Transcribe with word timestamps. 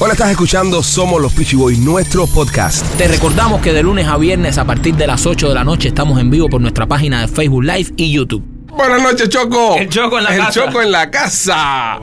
Hola, 0.00 0.12
estás 0.12 0.30
escuchando 0.30 0.80
Somos 0.80 1.20
los 1.20 1.32
Peachy 1.32 1.56
Boys, 1.56 1.78
nuestro 1.80 2.28
podcast. 2.28 2.86
Te 2.96 3.08
recordamos 3.08 3.60
que 3.60 3.72
de 3.72 3.82
lunes 3.82 4.06
a 4.06 4.16
viernes 4.16 4.56
a 4.56 4.64
partir 4.64 4.94
de 4.94 5.08
las 5.08 5.26
8 5.26 5.48
de 5.48 5.54
la 5.56 5.64
noche 5.64 5.88
estamos 5.88 6.20
en 6.20 6.30
vivo 6.30 6.48
por 6.48 6.60
nuestra 6.60 6.86
página 6.86 7.22
de 7.22 7.26
Facebook 7.26 7.64
Live 7.64 7.92
y 7.96 8.12
YouTube. 8.12 8.44
Buenas 8.68 9.02
noches, 9.02 9.28
Choco. 9.28 9.74
El 9.76 9.88
Choco 9.88 10.18
en 10.18 10.24
la 10.24 10.30
El 10.30 10.38
casa. 10.38 10.52
Choco 10.52 10.82
en 10.82 10.92
la 10.92 11.10
casa. 11.10 11.98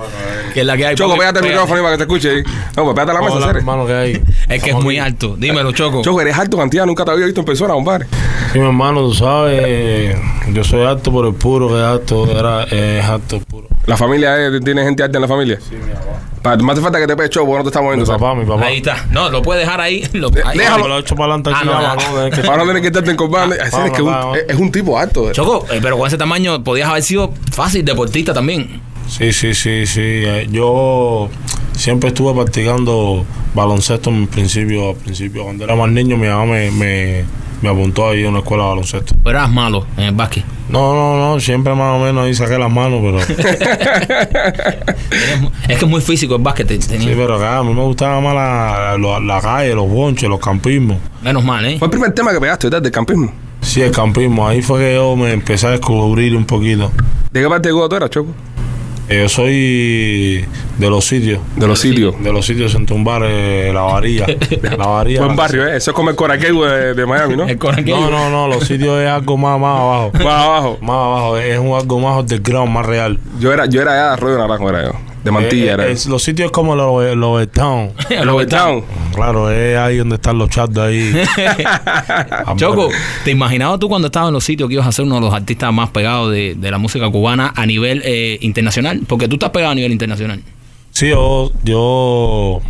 Que 0.54 0.60
es 0.60 0.66
la 0.66 0.76
que 0.76 0.88
hay. 0.88 0.96
Choco, 0.96 1.16
pégate 1.16 1.40
el 1.40 1.46
micrófono 1.46 1.84
para 1.84 1.92
que 1.94 1.98
te 2.00 2.04
escuche. 2.04 2.44
No, 2.76 2.84
pues 2.84 2.96
pégate 2.96 3.14
la 3.14 3.22
mesa, 3.22 3.36
Hola, 3.36 3.50
hermano, 3.52 3.88
¿qué 3.88 3.94
hay? 3.94 4.22
Es 4.50 4.62
que 4.62 4.72
es 4.72 4.76
muy 4.76 4.98
alto. 4.98 5.38
Dímelo, 5.38 5.72
Choco. 5.72 6.02
Choco, 6.02 6.20
eres 6.20 6.38
alto 6.38 6.58
cantidad, 6.58 6.86
nunca 6.86 7.06
te 7.06 7.12
había 7.12 7.26
visto 7.26 7.40
en 7.40 7.46
persona, 7.46 7.76
compadre. 7.76 8.08
Sí, 8.52 8.60
mi 8.60 8.66
hermano, 8.66 9.08
tú 9.08 9.14
sabes, 9.14 10.18
yo 10.52 10.64
soy 10.66 10.84
alto 10.84 11.14
por 11.14 11.26
el 11.28 11.34
puro, 11.34 11.70
que 11.70 11.76
es 11.76 11.82
alto, 11.82 12.30
era, 12.30 12.64
es 12.64 13.06
alto 13.06 13.40
puro. 13.40 13.70
¿La 13.88 13.98
familia 13.98 14.48
es- 14.48 14.64
tiene 14.64 14.84
gente 14.84 15.04
alta 15.04 15.18
en 15.18 15.22
la 15.22 15.28
familia? 15.28 15.60
Sí, 15.62 15.76
mi 15.76 15.92
papá. 15.94 16.06
Pa- 16.42 16.58
Más 16.58 16.74
hace 16.74 16.82
falta 16.84 17.00
que 17.00 17.08
te 17.08 17.16
pegue 17.16 17.30
Choco, 17.30 17.46
porque 17.48 17.58
no 17.60 17.64
te 17.64 17.70
estamos 17.70 17.90
Mi 17.90 17.96
viendo. 17.96 18.06
¿sabes? 18.06 18.22
papá, 18.22 18.36
mi 18.40 18.46
papá. 18.46 18.66
Ahí 18.66 18.78
está. 18.78 19.06
No, 19.12 19.30
lo 19.30 19.42
puedes 19.42 19.64
dejar 19.66 19.82
ahí. 19.82 20.08
Lo, 20.14 20.30
ahí. 20.46 20.58
déjalo. 20.58 20.88
Lo 20.88 20.98
he 20.98 21.00
hecho 21.02 21.16
para 21.16 21.34
adelante 21.34 21.50
Ah, 21.54 21.64
no, 21.66 21.72
no. 21.74 22.82
que- 22.82 22.88
estarte 22.88 23.12
en 23.12 23.18
combate. 23.18 23.60
Así 23.62 23.76
es 23.86 23.92
que 23.92 24.02
un- 24.02 24.08
vamos, 24.12 24.26
vamos. 24.26 24.38
es, 24.38 24.46
es 24.50 24.56
un 24.60 24.72
tipo 24.72 24.98
alto. 24.98 25.32
Choco, 25.32 25.66
eh, 25.72 25.80
pero 25.82 25.98
con 25.98 26.08
ese 26.08 26.18
tamaño 26.18 26.64
podías 26.64 26.90
haber 26.90 27.04
sido 27.04 27.34
fácil 27.52 27.84
deportista 27.86 28.34
también. 28.34 28.82
Sí, 29.08 29.32
sí, 29.34 29.54
sí, 29.54 29.86
sí. 29.86 30.02
eh, 30.02 30.48
Yo 30.52 31.30
siempre 31.74 32.10
estuve 32.10 32.34
practicando 32.34 33.24
baloncesto 33.54 34.10
en 34.10 34.28
principio, 34.28 34.90
al 34.92 34.96
principio. 34.96 35.44
Cuando 35.44 35.64
era 35.64 35.76
más 35.76 35.90
niño, 35.90 36.18
mi 36.18 36.28
mamá 36.28 36.46
me, 36.46 36.72
me, 36.72 37.24
me 37.62 37.70
apuntó 37.70 38.10
ahí 38.10 38.26
a 38.26 38.30
una 38.30 38.40
escuela 38.40 38.64
de 38.64 38.70
baloncesto. 38.70 39.16
Pero 39.24 39.38
eras 39.40 39.52
malo 39.52 39.86
en 39.98 40.04
el 40.06 40.12
básquet. 40.16 40.44
No, 40.70 40.94
no, 40.96 41.18
no, 41.34 41.40
siempre 41.40 41.74
más 41.76 41.96
o 41.96 42.04
menos 42.04 42.26
ahí 42.26 42.34
saqué 42.34 42.58
las 42.58 42.72
manos, 42.72 43.00
pero... 43.04 43.20
Es 45.68 45.78
que 45.80 45.86
es 45.86 45.88
muy 45.88 46.02
físico 46.02 46.36
el 46.36 46.42
básquet. 46.42 46.68
te- 46.68 46.78
tenía- 46.80 47.08
sí, 47.10 47.14
pero 47.16 47.36
acá 47.36 47.58
a 47.60 47.64
mí 47.64 47.74
me 47.74 47.82
gustaba 47.82 48.20
más 48.22 48.34
la, 48.36 48.98
la, 48.98 49.20
la 49.20 49.42
calle, 49.42 49.74
los 49.76 49.88
bonches, 49.90 50.30
los 50.30 50.40
campismos. 50.40 50.98
Menos 51.22 51.44
mal, 51.44 51.66
¿eh? 51.66 51.78
Fue 51.80 51.88
el 51.88 51.92
primer 51.92 52.12
tema 52.14 52.32
que 52.34 52.40
pegaste, 52.40 52.68
¿verdad? 52.68 52.82
Del 52.82 52.92
campismo. 52.92 53.32
Sí, 53.62 53.82
el 53.82 53.92
campismo. 53.92 54.48
Ahí 54.48 54.62
fue 54.62 54.80
que 54.80 54.96
yo 54.96 55.16
me 55.16 55.32
empecé 55.34 55.68
a 55.68 55.72
descubrir 55.72 56.36
un 56.36 56.46
poquito. 56.46 56.92
¿De 57.32 57.42
qué 57.42 57.48
parte 57.50 57.70
de 57.70 57.74
Cuba 57.74 57.90
tú 57.90 57.96
eras, 57.96 58.10
Choco? 58.10 58.32
Eh, 59.08 59.22
Yo 59.22 59.30
soy 59.30 60.46
de 60.80 60.90
los 60.90 61.06
sitios. 61.06 61.40
De 61.56 61.68
los 61.68 61.80
sitios. 61.80 62.22
De 62.24 62.32
los 62.34 62.46
sitios 62.46 62.74
en 62.76 62.86
tumbar 62.86 63.22
eh, 63.26 63.72
la 63.74 63.82
varilla. 63.82 64.26
La 64.78 64.88
varilla. 64.88 65.24
Buen 65.24 65.36
barrio, 65.36 65.68
¿eh? 65.68 65.78
Eso 65.78 65.92
es 65.92 65.96
como 65.96 66.10
el 66.10 66.16
Coraqueo 66.16 66.66
de, 66.66 66.94
de 66.96 67.06
Miami, 67.06 67.36
¿no? 67.36 67.44
El 67.48 67.58
coraquillo. 67.58 68.00
No, 68.00 68.10
no, 68.10 68.30
no. 68.30 68.48
Los 68.48 68.66
sitios 68.68 69.00
es 69.00 69.08
algo 69.10 69.38
más, 69.38 69.60
más 69.60 69.80
abajo. 69.80 70.12
Más 70.14 70.26
abajo. 70.26 70.78
Más 70.82 70.96
abajo. 70.96 71.38
Es 71.38 71.60
un 71.60 71.76
algo 71.76 72.00
más 72.00 72.20
underground, 72.20 72.72
más 72.72 72.86
real. 72.86 73.20
Yo 73.40 73.54
era, 73.54 73.66
yo 73.68 73.82
era 73.82 73.92
allá 73.94 74.04
de 74.08 74.14
Arroyo 74.14 74.38
Naranjo, 74.38 74.70
era 74.70 74.84
yo. 74.86 74.92
De 75.26 75.32
Mantilla, 75.32 75.66
Eh, 75.72 75.74
era. 75.74 75.88
eh, 75.88 75.92
es- 75.92 76.06
los 76.06 76.24
sitios 76.24 76.52
como 76.52 76.76
los 76.76 77.16
los 77.18 77.52
town. 77.52 77.92
El 78.10 78.30
Overtown. 78.30 78.84
Claro, 79.14 79.52
es 79.52 79.78
ahí 79.78 79.98
donde 79.98 80.16
están 80.16 80.38
los 80.38 80.50
chats 80.50 80.74
de 80.74 80.82
ahí. 80.82 81.14
Choco, 82.58 82.90
¿te 83.24 83.32
imaginabas 83.32 83.80
tú 83.80 83.90
cuando 83.90 84.08
estabas 84.08 84.28
en 84.30 84.34
los 84.34 84.44
sitios 84.44 84.68
que 84.70 84.76
ibas 84.76 84.88
a 84.88 84.92
ser 84.92 85.06
uno 85.06 85.16
de 85.16 85.22
los 85.22 85.34
artistas 85.34 85.74
más 85.74 85.90
pegados 85.90 86.32
de, 86.32 86.56
de 86.56 86.72
la 86.72 86.78
música 86.78 87.10
cubana 87.10 87.52
a 87.56 87.66
nivel 87.66 88.02
eh, 88.06 88.38
internacional? 88.42 89.02
Porque 89.08 89.28
tú 89.28 89.36
estás 89.36 89.50
pegado 89.50 89.72
a 89.72 89.76
nivel 89.76 89.92
internacional. 89.92 90.42
Sí, 90.92 91.10
yo, 91.10 91.52
yo 91.64 92.62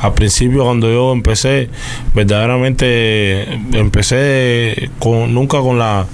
al 0.00 0.12
principio 0.14 0.64
cuando 0.64 0.88
yo 0.90 1.12
empecé, 1.12 1.68
verdaderamente 2.14 3.44
empecé 3.72 4.90
con 4.98 5.32
nunca 5.34 5.60
con 5.60 5.78
la 5.78 6.06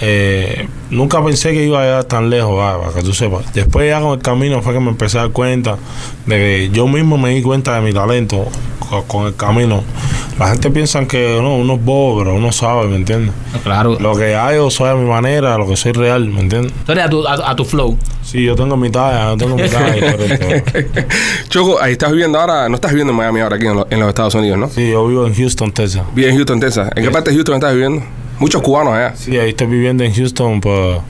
eh, 0.00 0.68
nunca 0.90 1.24
pensé 1.24 1.52
que 1.52 1.64
iba 1.64 1.80
a 1.80 1.84
llegar 1.84 2.04
tan 2.04 2.30
lejos, 2.30 2.58
ah, 2.62 2.78
para 2.80 2.92
que 2.94 3.02
tú 3.02 3.12
sepas. 3.12 3.52
Después 3.54 3.88
ya 3.88 4.00
con 4.00 4.12
el 4.12 4.18
camino 4.22 4.62
fue 4.62 4.72
que 4.74 4.80
me 4.80 4.90
empecé 4.90 5.18
a 5.18 5.22
dar 5.22 5.30
cuenta 5.30 5.76
de 6.26 6.36
que 6.36 6.70
yo 6.72 6.86
mismo 6.86 7.18
me 7.18 7.30
di 7.30 7.42
cuenta 7.42 7.74
de 7.74 7.80
mi 7.80 7.92
talento 7.92 8.46
co- 8.88 9.04
con, 9.04 9.26
el 9.26 9.34
camino. 9.34 9.82
La 10.38 10.48
gente 10.50 10.70
piensa 10.70 11.04
que 11.08 11.38
no, 11.42 11.56
uno 11.56 11.74
es 11.74 11.84
bobo, 11.84 12.18
pero 12.20 12.34
uno 12.36 12.52
sabe, 12.52 12.86
¿me 12.86 12.94
entiendes? 12.96 13.32
Claro. 13.64 13.98
Lo 13.98 14.14
que 14.14 14.36
hay 14.36 14.56
yo 14.56 14.70
soy 14.70 14.88
a 14.90 14.94
mi 14.94 15.08
manera, 15.08 15.58
lo 15.58 15.66
que 15.66 15.76
soy 15.76 15.90
real, 15.92 16.28
¿me 16.28 16.40
entiendes? 16.42 16.72
Tú 16.86 16.92
eres 16.92 17.04
a 17.06 17.08
tu, 17.10 17.26
a, 17.26 17.50
a 17.50 17.56
tu 17.56 17.64
flow. 17.64 17.96
Sí, 18.22 18.44
yo 18.44 18.54
tengo 18.54 18.76
mi 18.76 18.88
talla, 18.90 19.30
yo 19.30 19.36
tengo 19.36 19.56
mi 19.56 19.68
talla. 19.68 20.14
Choco, 21.48 21.80
ahí 21.80 21.92
estás 21.92 22.12
viviendo 22.12 22.38
ahora, 22.38 22.68
no 22.68 22.76
estás 22.76 22.92
viviendo 22.92 23.10
en 23.12 23.16
Miami 23.16 23.40
ahora, 23.40 23.56
aquí 23.56 23.66
en, 23.66 23.74
lo- 23.74 23.86
en 23.90 23.98
los 24.00 24.08
Estados 24.10 24.34
Unidos, 24.34 24.58
¿no? 24.58 24.68
Sí, 24.68 24.90
yo 24.90 25.06
vivo 25.08 25.26
en 25.26 25.34
Houston, 25.34 25.72
Texas. 25.72 26.02
Vives 26.14 26.30
en 26.30 26.36
Houston, 26.36 26.60
Texas. 26.60 26.90
¿En 26.94 27.02
qué 27.04 27.10
parte 27.10 27.30
de 27.30 27.36
Houston 27.36 27.54
estás 27.56 27.72
viviendo? 27.72 28.02
Muchos 28.38 28.62
cubanos 28.62 28.94
allá. 28.94 29.14
Sí, 29.16 29.36
ahí 29.38 29.50
estoy 29.50 29.66
viviendo 29.66 30.04
en 30.04 30.14
Houston 30.14 30.60
por, 30.60 31.00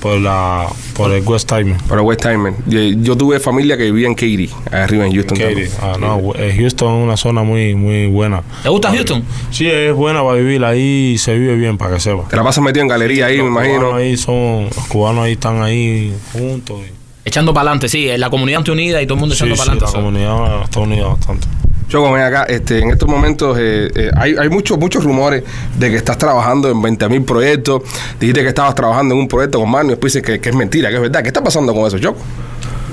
por 0.00 0.18
la 0.18 0.66
por 0.94 1.12
el 1.12 1.22
West 1.26 1.48
Time. 1.48 1.76
Para 1.88 2.02
West 2.02 2.22
Timer. 2.22 2.54
Yo, 2.66 2.80
yo 2.80 3.16
tuve 3.16 3.38
familia 3.40 3.76
que 3.76 3.84
vivía 3.84 4.06
en 4.06 4.14
Katy, 4.14 4.50
arriba 4.72 5.06
en 5.06 5.12
Houston. 5.12 5.38
Katy. 5.38 5.64
Ah, 5.82 5.96
no, 6.00 6.32
eh, 6.36 6.54
Houston 6.58 6.98
es 6.98 7.04
una 7.04 7.16
zona 7.16 7.42
muy 7.42 7.74
muy 7.74 8.06
buena. 8.06 8.42
¿Te 8.62 8.68
gusta 8.68 8.90
Houston? 8.90 9.22
Sí, 9.50 9.66
es 9.68 9.92
buena 9.94 10.22
para 10.22 10.34
vivir 10.38 10.64
ahí, 10.64 11.16
se 11.18 11.36
vive 11.38 11.54
bien 11.56 11.76
para 11.78 11.94
que 11.94 12.00
sepa. 12.00 12.26
Te 12.28 12.36
la 12.36 12.42
pasas 12.44 12.64
metido 12.64 12.82
en 12.82 12.88
galería 12.88 13.26
ahí, 13.26 13.38
me 13.42 13.48
imagino. 13.48 13.94
ahí 13.94 14.16
son, 14.16 14.64
los 14.64 14.86
cubanos 14.88 15.24
ahí 15.24 15.32
están 15.32 15.62
ahí 15.62 16.14
juntos. 16.32 16.80
y- 16.88 16.98
Echando 17.28 17.52
para 17.52 17.64
adelante, 17.68 17.90
sí. 17.90 18.08
La 18.16 18.30
comunidad 18.30 18.60
está 18.60 18.72
unida 18.72 19.02
y 19.02 19.06
todo 19.06 19.14
el 19.16 19.20
mundo 19.20 19.34
Sí, 19.34 19.40
echando 19.44 19.54
sí, 19.56 19.58
para 19.60 19.74
la 19.74 19.86
adelante. 19.86 19.98
comunidad 20.00 20.62
está 20.64 20.80
unida 20.80 21.06
bastante. 21.08 21.46
Choco, 21.88 22.12
ven 22.12 22.22
acá, 22.22 22.44
este, 22.44 22.80
en 22.80 22.90
estos 22.90 23.08
momentos 23.08 23.56
eh, 23.58 23.90
eh, 23.94 24.10
hay, 24.16 24.36
hay 24.36 24.48
muchos, 24.50 24.78
muchos 24.78 25.02
rumores 25.04 25.42
de 25.78 25.90
que 25.90 25.96
estás 25.96 26.18
trabajando 26.18 26.70
en 26.70 26.80
20 26.82 27.08
mil 27.08 27.22
proyectos. 27.22 27.82
Dijiste 28.20 28.42
que 28.42 28.48
estabas 28.48 28.74
trabajando 28.74 29.14
en 29.14 29.20
un 29.22 29.28
proyecto 29.28 29.58
con 29.58 29.70
Manu 29.70 29.88
y 29.88 29.90
después 29.92 30.12
dices 30.12 30.26
que, 30.26 30.38
que 30.40 30.50
es 30.50 30.54
mentira, 30.54 30.90
que 30.90 30.96
es 30.96 31.00
verdad. 31.00 31.22
¿Qué 31.22 31.28
está 31.28 31.42
pasando 31.42 31.72
con 31.74 31.86
eso, 31.86 31.98
Choco? 31.98 32.18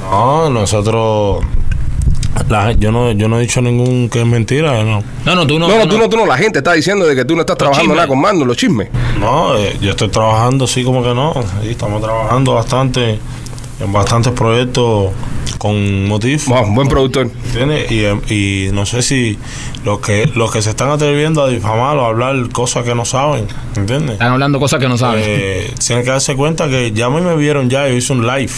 No, 0.10 0.50
nosotros 0.50 1.44
la- 2.50 2.72
yo 2.74 2.92
no 2.92 3.12
yo 3.12 3.28
no 3.28 3.38
he 3.38 3.42
dicho 3.42 3.62
ningún 3.62 4.08
que 4.10 4.22
es 4.22 4.26
mentira, 4.28 4.84
no. 4.84 5.04
No, 5.26 5.36
no, 5.36 5.48
tú 5.48 5.58
no. 5.60 5.68
No, 5.68 5.78
no, 5.78 5.88
tú 5.88 5.98
no, 5.98 6.08
tú 6.10 6.16
no. 6.18 6.26
La 6.26 6.38
gente 6.38 6.60
está 6.60 6.74
diciendo 6.74 7.06
de 7.06 7.16
que 7.16 7.26
tú 7.26 7.34
no 7.36 7.42
estás 7.42 7.58
trabajando 7.58 7.84
chismes. 7.94 7.96
nada 7.98 8.08
con 8.08 8.22
Manu, 8.22 8.46
los 8.46 8.56
chismes. 8.56 8.90
No, 9.20 9.58
eh, 9.58 9.78
yo 9.82 9.92
estoy 9.92 10.10
trabajando, 10.10 10.68
sí, 10.68 10.84
como 10.84 11.02
que 11.04 11.14
no. 11.14 11.34
Sí, 11.62 11.70
estamos 11.72 12.02
trabajando 12.02 12.54
bastante 12.54 13.20
en 13.80 13.92
bastantes 13.92 14.32
proyectos 14.34 15.12
con 15.58 16.08
Motif. 16.08 16.48
Wow, 16.48 16.74
buen 16.74 16.88
productor. 16.88 17.30
¿Entiendes? 17.48 17.92
Y, 17.92 18.34
y 18.34 18.72
no 18.72 18.86
sé 18.86 19.02
si 19.02 19.38
los 19.84 20.00
que 20.00 20.30
los 20.36 20.52
que 20.52 20.62
se 20.62 20.72
están 20.72 20.90
atreviendo 20.90 21.44
a 21.44 21.50
difamar 21.50 21.98
o 21.98 22.06
a 22.06 22.08
hablar 22.10 22.50
cosas 22.50 22.84
que 22.84 22.96
no 22.96 23.06
saben, 23.06 23.48
¿entiendes? 23.76 24.14
Están 24.14 24.34
hablando 24.34 24.60
cosas 24.60 24.80
que 24.80 24.88
no 24.88 24.98
saben. 24.98 25.24
Eh, 25.26 25.72
tienen 25.86 26.04
que 26.04 26.12
darse 26.12 26.36
cuenta 26.36 26.68
que 26.68 26.92
ya 26.92 27.06
a 27.06 27.10
mí 27.10 27.22
me 27.22 27.36
vieron 27.36 27.70
ya, 27.70 27.88
yo 27.88 27.96
hice 27.96 28.14
un 28.14 28.26
live 28.26 28.52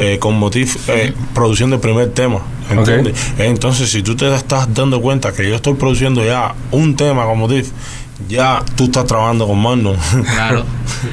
eh, 0.00 0.18
con 0.18 0.38
Motif 0.38 0.88
eh, 0.88 1.12
produciendo 1.34 1.76
el 1.76 1.80
primer 1.80 2.10
tema. 2.10 2.40
¿Entiendes? 2.70 3.14
Entonces, 3.38 3.90
si 3.90 4.02
tú 4.02 4.16
te 4.16 4.34
estás 4.34 4.72
dando 4.72 5.00
cuenta 5.00 5.32
que 5.32 5.48
yo 5.48 5.54
estoy 5.54 5.74
produciendo 5.74 6.24
ya 6.24 6.54
un 6.70 6.96
tema 6.96 7.26
con 7.26 7.38
Motif, 7.38 7.70
ya 8.28 8.62
tú 8.76 8.84
estás 8.84 9.06
trabajando 9.06 9.46
con 9.46 9.58
Magnum. 9.60 9.96
Claro. 10.34 10.64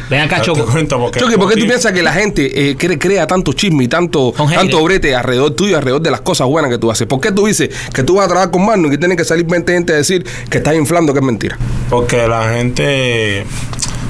Ven 0.10 0.22
acá, 0.22 0.42
Choco. 0.42 0.66
porque 0.66 1.20
Choque, 1.20 1.38
¿por 1.38 1.50
qué 1.54 1.60
tú 1.60 1.66
piensas 1.66 1.92
que 1.92 2.02
la 2.04 2.14
gente 2.14 2.70
eh, 2.70 2.78
cre- 2.78 2.98
crea 3.00 3.26
tanto 3.28 3.54
chisme 3.54 3.84
y 3.84 3.88
tanto, 3.88 4.34
tanto 4.56 4.84
brete 4.84 5.16
alrededor 5.16 5.52
tuyo, 5.52 5.78
alrededor 5.78 6.02
de 6.02 6.12
las 6.12 6.22
cosas 6.22 6.48
buenas 6.48 6.70
que 6.72 6.78
tú 6.78 6.90
haces? 6.92 7.08
¿Por 7.08 7.20
qué 7.20 7.32
tú 7.32 7.46
dices 7.48 7.70
que 7.94 8.04
tú 8.04 8.16
vas 8.16 8.26
a 8.26 8.28
trabajar 8.30 8.52
con 8.52 8.66
Manu 8.66 8.88
y 8.88 8.92
que 8.92 8.98
tienen 8.98 9.18
que 9.18 9.26
salir 9.26 9.46
20 9.46 9.74
gente 9.74 9.94
a 9.94 9.96
decir 9.98 10.26
que 10.50 10.60
estás 10.60 10.76
inflando 10.76 11.12
que 11.14 11.20
es 11.20 11.26
mentira? 11.26 11.58
Porque 11.90 12.28
la 12.28 12.54
gente 12.54 13.46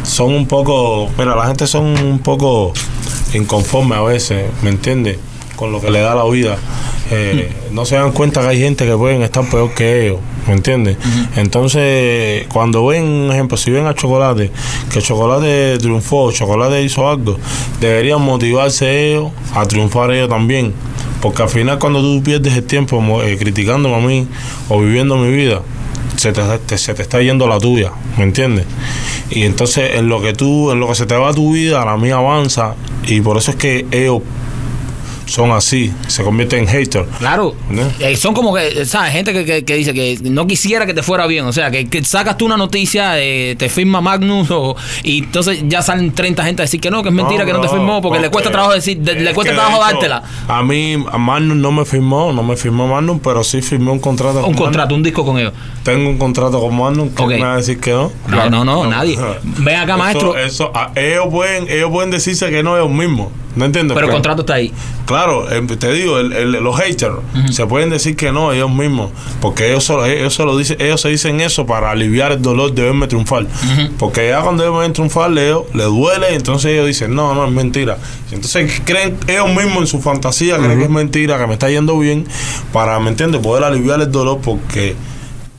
son 0.04 0.34
un 0.34 0.48
poco, 0.48 1.10
mira, 1.18 1.36
la 1.36 1.48
gente 1.48 1.66
son 1.68 1.86
un 1.86 2.20
poco 2.20 2.74
inconforme 3.34 3.96
a 3.96 4.02
veces, 4.02 4.46
¿me 4.62 4.70
entiendes? 4.70 5.18
Con 5.56 5.72
lo 5.72 5.80
que 5.80 5.90
le 5.92 6.02
da 6.02 6.14
la 6.16 6.26
vida. 6.26 6.58
Eh, 7.12 7.52
No 7.72 7.86
se 7.86 7.96
dan 7.96 8.12
cuenta 8.14 8.42
que 8.42 8.48
hay 8.48 8.60
gente 8.60 8.86
que 8.86 8.96
pueden 8.96 9.22
estar 9.22 9.44
peor 9.50 9.74
que 9.74 10.06
ellos, 10.08 10.20
¿me 10.48 10.54
entiendes? 10.54 10.98
Entonces, 11.36 12.48
cuando 12.48 12.86
ven, 12.88 13.04
un 13.04 13.32
ejemplo, 13.32 13.58
si 13.58 13.70
ven 13.72 13.86
a 13.86 13.94
Chocolate, 13.94 14.50
que 14.92 15.02
Chocolate 15.02 15.78
triunfó, 15.80 16.32
Chocolate 16.32 16.82
hizo 16.84 17.10
algo, 17.10 17.38
deberían 17.82 18.22
motivarse 18.22 19.10
ellos 19.12 19.32
a 19.54 19.66
triunfar 19.66 20.12
ellos 20.12 20.30
también. 20.30 20.74
Porque 21.22 21.44
al 21.44 21.50
final 21.50 21.78
cuando 21.80 22.02
tú 22.02 22.24
pierdes 22.24 22.56
el 22.56 22.64
tiempo 22.64 23.22
eh, 23.24 23.38
criticándome 23.38 23.96
a 23.96 24.00
mí 24.00 24.28
o 24.70 24.80
viviendo 24.80 25.18
mi 25.18 25.32
vida, 25.36 25.62
se 26.16 26.32
te, 26.32 26.42
te- 26.66 26.78
se 26.78 26.94
te 26.94 27.02
está 27.02 27.22
yendo 27.22 27.48
la 27.48 27.60
tuya, 27.60 27.92
¿me 28.18 28.24
entiendes? 28.24 28.66
Y 29.30 29.44
entonces 29.44 29.96
en 29.96 30.08
lo 30.10 30.22
que 30.22 30.34
tú, 30.34 30.72
en 30.72 30.80
lo 30.80 30.88
que 30.88 30.96
se 30.96 31.06
te 31.06 31.16
va 31.16 31.34
tu 31.34 31.54
vida, 31.54 31.84
la 31.86 31.98
mía 31.98 32.16
avanza 32.16 32.76
y 33.06 33.22
por 33.22 33.38
eso 33.38 33.52
es 33.52 33.58
que 33.58 33.86
ellos 33.92 34.22
son 35.32 35.52
así, 35.52 35.94
se 36.08 36.24
convierten 36.24 36.60
en 36.60 36.68
haters. 36.68 37.08
Claro. 37.20 37.56
Eh, 38.00 38.16
son 38.18 38.34
como 38.34 38.54
que, 38.54 38.86
¿sabes? 38.86 39.14
Gente 39.14 39.32
que, 39.34 39.46
que- 39.46 39.64
que 39.64 39.76
dice 39.76 39.94
que 39.94 40.18
no 40.24 40.46
quisiera 40.46 40.86
que 40.86 40.94
te 40.94 41.04
fuera 41.04 41.26
bien. 41.28 41.46
O 41.46 41.54
sea, 41.54 41.72
que, 41.72 41.88
que 41.88 42.04
sacas 42.04 42.38
tú 42.38 42.46
una 42.46 42.58
noticia, 42.58 43.14
eh, 43.20 43.56
te 43.58 43.70
firma 43.70 44.02
Magnus 44.02 44.52
o, 44.52 44.76
y 45.04 45.20
entonces 45.20 45.60
ya 45.68 45.82
salen 45.82 46.12
30 46.12 46.44
gente 46.44 46.62
a 46.62 46.66
decir 46.66 46.82
que 46.82 46.92
no, 46.92 47.02
que 47.02 47.10
es 47.10 47.16
mentira, 47.16 47.46
que 47.46 47.54
no 47.54 47.62
te 47.62 47.70
firmó 47.70 48.02
porque 48.02 48.20
le 48.20 48.30
cuesta 48.30 48.52
trabajo 48.52 48.74
decir, 48.74 48.98
de- 48.98 49.16
le 49.16 49.30
es 49.30 49.34
cuesta 49.36 49.54
trabajo 49.54 49.78
hecho, 49.78 49.92
dártela. 49.92 50.24
A 50.48 50.62
mí, 50.64 50.98
a 51.12 51.18
Magnum 51.18 51.62
no 51.62 51.72
me 51.72 51.86
firmó, 51.86 52.34
no 52.34 52.44
me 52.44 52.58
firmó 52.58 52.88
Magnum, 52.88 53.20
pero 53.20 53.44
sí 53.44 53.62
firmé 53.62 53.92
un 53.92 54.00
contrato 54.00 54.40
Un 54.40 54.54
con 54.54 54.66
contrato, 54.66 54.94
un 54.96 55.04
disco 55.04 55.24
con 55.26 55.38
ellos. 55.40 55.54
Tengo 55.84 56.10
un 56.10 56.18
contrato 56.18 56.60
con 56.60 56.78
Magnum, 56.78 57.10
que 57.10 57.24
Ok. 57.24 57.30
me 57.30 57.40
va 57.42 57.54
a 57.54 57.58
decir 57.58 57.80
que 57.80 57.92
no. 57.92 58.12
No, 58.28 58.50
no, 58.50 58.66
no, 58.66 58.86
nadie. 58.88 59.18
Ven 59.44 59.76
acá, 59.78 59.94
Eso- 59.94 59.98
maestro. 59.98 60.38
Eso, 60.38 60.72
a- 60.76 60.92
ellos, 60.96 61.28
pueden, 61.32 61.70
ellos 61.70 61.90
pueden 61.90 62.12
decirse 62.12 62.50
que 62.50 62.64
no 62.64 62.76
ellos 62.76 62.90
mismos. 62.92 63.30
¿No 63.56 63.66
entiendes? 63.66 63.96
Pero 63.96 64.08
el 64.08 64.12
contrato 64.14 64.42
está 64.44 64.54
ahí. 64.54 64.72
Claro, 65.06 65.52
eh, 65.52 65.62
te 65.78 65.92
digo, 65.92 66.20
el- 66.20 66.32
el- 66.32 66.52
los 66.52 66.78
haters 66.80 67.16
se 67.52 67.66
pueden 67.68 67.90
decir 67.90 68.16
que 68.16 68.32
no 68.32 68.54
ellos 68.54 68.72
mismos, 68.72 69.12
porque 69.42 69.70
ellos 69.70 69.84
solo, 69.84 70.06
ellos 70.06 70.34
solo 70.34 70.58
dicen, 70.58 70.78
ellos 70.80 71.02
se 71.02 71.10
dicen 71.10 71.42
eso 71.42 71.66
para 71.66 71.92
aliviar 71.92 72.32
el 72.32 72.42
dolor 72.42 72.74
de 72.74 72.84
verme 72.84 73.08
triunfar. 73.08 73.46
Porque 73.98 74.30
ya 74.30 74.42
cuando 74.42 74.64
ellos 74.64 74.76
me 74.76 74.82
ven 74.82 74.94
triunfar, 74.94 75.32
le, 75.32 75.52
le 75.74 75.84
duele, 75.84 76.34
entonces 76.34 76.72
ellos 76.72 76.88
dicen, 76.88 77.14
no, 77.14 77.36
no, 77.36 77.46
es 77.46 77.52
mentira. 77.52 77.98
Entonces 78.32 78.82
creen 78.86 79.18
ellos 79.28 79.50
mismos 79.50 79.80
en 79.80 79.88
su 79.88 80.02
fantasía, 80.02 80.58
creen 80.58 80.78
que 80.78 80.86
es 80.86 80.90
mentira, 80.90 81.38
que 81.38 81.48
me 81.48 81.54
está 81.54 81.70
yendo 81.70 82.00
bien, 82.00 82.26
para, 82.72 82.98
¿me 83.00 83.10
entiendes? 83.10 83.42
Poder 83.42 83.66
aliviar 83.66 84.00
el 84.00 84.10
dolor 84.12 84.40
porque 84.42 84.96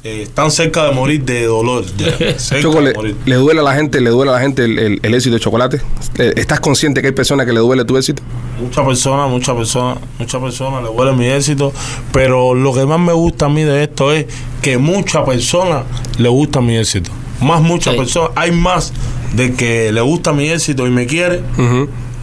eh, 0.04 0.22
están 0.22 0.50
cerca 0.50 0.84
de 0.86 0.92
morir 0.92 1.24
de 1.24 1.44
dolor. 1.44 1.84
ya, 1.96 2.16
cerca 2.38 2.62
Choco, 2.62 2.78
de 2.80 2.84
le, 2.88 2.94
morir. 2.94 3.16
le 3.24 3.36
duele 3.36 3.60
a 3.60 3.62
la 3.62 3.74
gente, 3.74 4.00
le 4.00 4.10
duele 4.10 4.30
a 4.32 4.34
la 4.34 4.40
gente 4.40 4.64
el, 4.64 4.78
el- 4.78 5.00
el 5.02 5.14
éxito 5.14 5.34
de 5.34 5.40
chocolate. 5.40 5.80
Eh, 6.18 6.32
¿Estás 6.36 6.60
consciente 6.60 7.00
que 7.00 7.08
hay 7.08 7.12
personas 7.12 7.46
que 7.46 7.52
le 7.52 7.60
duele 7.60 7.84
tu 7.84 7.96
éxito? 7.96 8.22
Muchas 8.60 8.84
personas, 8.84 9.30
muchas 9.30 9.56
personas, 9.56 9.98
muchas 10.18 10.40
personas 10.40 10.82
le 10.82 10.88
huele 10.88 11.12
mi 11.12 11.26
éxito, 11.26 11.72
pero 12.12 12.54
lo 12.54 12.72
que 12.74 12.84
más 12.86 13.00
me 13.00 13.12
gusta 13.12 13.46
a 13.46 13.48
mí 13.48 13.62
de 13.62 13.82
esto 13.84 14.12
es 14.12 14.26
que 14.60 14.78
muchas 14.78 15.22
personas 15.24 15.84
le 16.18 16.28
gusta 16.28 16.60
mi 16.60 16.76
éxito. 16.76 17.10
Más 17.40 17.60
muchas 17.60 17.94
Sí. 17.94 17.98
personas, 17.98 18.30
hay 18.36 18.52
más 18.52 18.92
de 19.34 19.54
que 19.54 19.90
le 19.90 20.00
gusta 20.00 20.32
mi 20.32 20.48
éxito 20.48 20.86
y 20.86 20.90
me 20.90 21.06
quiere, 21.06 21.40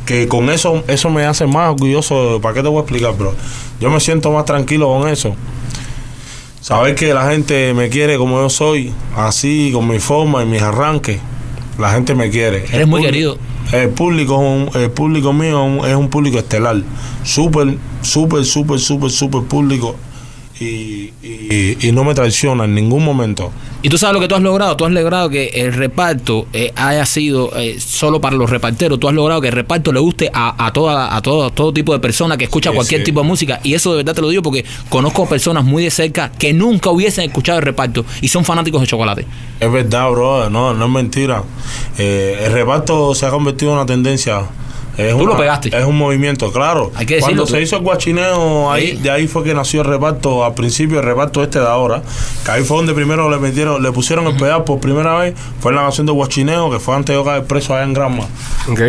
que 0.05 0.27
con 0.27 0.49
eso 0.49 0.83
eso 0.87 1.09
me 1.09 1.25
hace 1.25 1.45
más 1.45 1.71
orgulloso. 1.71 2.39
¿Para 2.41 2.53
qué 2.55 2.61
te 2.63 2.67
voy 2.69 2.77
a 2.77 2.81
explicar, 2.81 3.15
bro? 3.17 3.33
Yo 3.81 3.89
me 3.89 3.99
siento 3.99 4.31
más 4.31 4.45
tranquilo 4.45 4.87
con 4.87 5.07
eso. 5.09 5.35
Saber 6.61 6.95
que 6.95 7.13
la 7.13 7.29
gente 7.31 7.73
me 7.73 7.89
quiere 7.89 8.17
como 8.17 8.41
yo 8.41 8.49
soy, 8.49 8.91
así, 9.15 9.71
con 9.73 9.87
mi 9.87 9.99
forma 9.99 10.43
y 10.43 10.45
mis 10.45 10.61
arranques, 10.61 11.19
la 11.77 11.91
gente 11.91 12.13
me 12.15 12.29
quiere. 12.29 12.65
Eres 12.71 12.87
muy 12.87 13.01
El 13.01 13.07
querido. 13.07 13.37
El 13.71 13.89
público, 13.89 14.33
es 14.35 14.73
un- 14.75 14.81
el 14.81 14.91
público 14.91 15.31
mío 15.31 15.63
es 15.63 15.81
un- 15.83 15.89
es 15.89 15.95
un 15.95 16.09
público 16.09 16.37
estelar. 16.39 16.81
Súper, 17.23 17.77
súper, 18.01 18.43
súper, 18.43 18.79
súper, 18.79 19.09
súper 19.11 19.43
público. 19.43 19.95
Y, 20.59 21.13
y- 21.23 21.77
y 21.87 21.91
no 21.93 22.03
me 22.03 22.13
traiciona 22.13 22.65
en 22.65 22.75
ningún 22.75 23.03
momento. 23.05 23.51
Y 23.81 23.87
tú 23.87 23.97
sabes 23.97 24.15
lo 24.15 24.19
que 24.19 24.27
tú 24.27 24.35
has 24.35 24.41
logrado. 24.41 24.75
Tú 24.75 24.83
has 24.85 24.91
logrado 24.91 25.29
que 25.29 25.47
el 25.55 25.71
reparto 25.73 26.47
eh, 26.51 26.73
haya 26.75 27.05
sido 27.05 27.51
eh, 27.57 27.77
solo 27.79 28.19
para 28.19 28.35
los 28.35 28.49
reparteros. 28.49 28.99
Tú 28.99 29.07
has 29.07 29.13
logrado 29.15 29.39
que 29.39 29.47
el 29.47 29.53
reparto 29.53 29.93
le 29.93 30.01
guste 30.01 30.29
a, 30.33 30.65
a, 30.65 30.73
toda, 30.73 31.15
a 31.15 31.21
todo, 31.21 31.49
todo 31.51 31.71
tipo 31.71 31.93
de 31.93 31.99
personas 31.99 32.37
que 32.37 32.43
escucha 32.43 32.71
Sí, 32.71 32.75
cualquier 32.75 33.01
sí. 33.01 33.05
tipo 33.05 33.21
de 33.21 33.27
música. 33.27 33.61
Y 33.63 33.73
eso 33.73 33.91
de 33.91 33.97
verdad 33.97 34.13
te 34.15 34.21
lo 34.21 34.27
digo 34.27 34.43
porque 34.43 34.65
conozco 34.89 35.29
personas 35.29 35.63
muy 35.63 35.83
de 35.85 35.91
cerca 35.91 36.29
que 36.37 36.51
nunca 36.51 36.89
hubiesen 36.89 37.23
escuchado 37.23 37.59
el 37.59 37.63
reparto 37.65 38.03
y 38.21 38.27
son 38.27 38.43
fanáticos 38.43 38.81
de 38.81 38.87
chocolate. 38.87 39.25
Es 39.61 39.71
verdad, 39.71 40.09
bro, 40.11 40.49
no, 40.49 40.73
no 40.73 40.85
es 40.85 40.91
mentira. 40.91 41.43
Eh, 41.97 42.37
el 42.45 42.51
reparto 42.51 43.15
se 43.15 43.25
ha 43.25 43.29
convertido 43.29 43.71
en 43.71 43.77
una 43.77 43.85
tendencia. 43.85 44.41
Es 44.99 45.15
Tú 45.17 45.25
lo 45.25 45.37
pegaste. 45.37 45.69
Es 45.77 45.85
un 45.85 45.97
movimiento, 45.97 46.51
claro. 46.51 46.91
Hay 46.95 47.05
que 47.05 47.15
decirlo, 47.15 47.37
Cuando 47.37 47.45
tú- 47.45 47.51
se 47.53 47.61
hizo 47.61 47.77
el 47.77 47.83
guachineo, 47.83 48.71
ahí, 48.71 48.91
Sí. 48.91 48.97
de 48.97 49.11
ahí 49.11 49.27
fue 49.27 49.43
que 49.43 49.53
nació 49.53 49.81
el 49.81 49.87
reparto, 49.87 50.43
al 50.43 50.53
principio 50.53 50.99
el 50.99 51.05
reparto 51.05 51.41
este 51.41 51.59
de 51.59 51.67
ahora, 51.67 52.01
que 52.45 52.51
ahí 52.51 52.63
fue 52.63 52.77
donde 52.77 52.93
primero 52.93 53.29
le 53.29 53.37
metieron, 53.37 53.81
le 53.81 53.91
pusieron 53.91 54.27
el 54.27 54.35
pedal 54.35 54.63
por 54.65 54.79
primera 54.79 55.15
vez, 55.17 55.35
fue 55.61 55.71
en 55.71 55.77
la 55.77 55.83
canción 55.83 56.05
de 56.05 56.11
guachineo, 56.13 56.69
que 56.69 56.79
fue 56.79 56.95
antes 56.95 57.13
de 57.15 57.21
yo 57.21 57.25
caer 57.25 57.45
preso 57.45 57.73
allá 57.73 57.83
en 57.85 57.93
Granma. 57.93 58.23
Ok. 58.69 58.81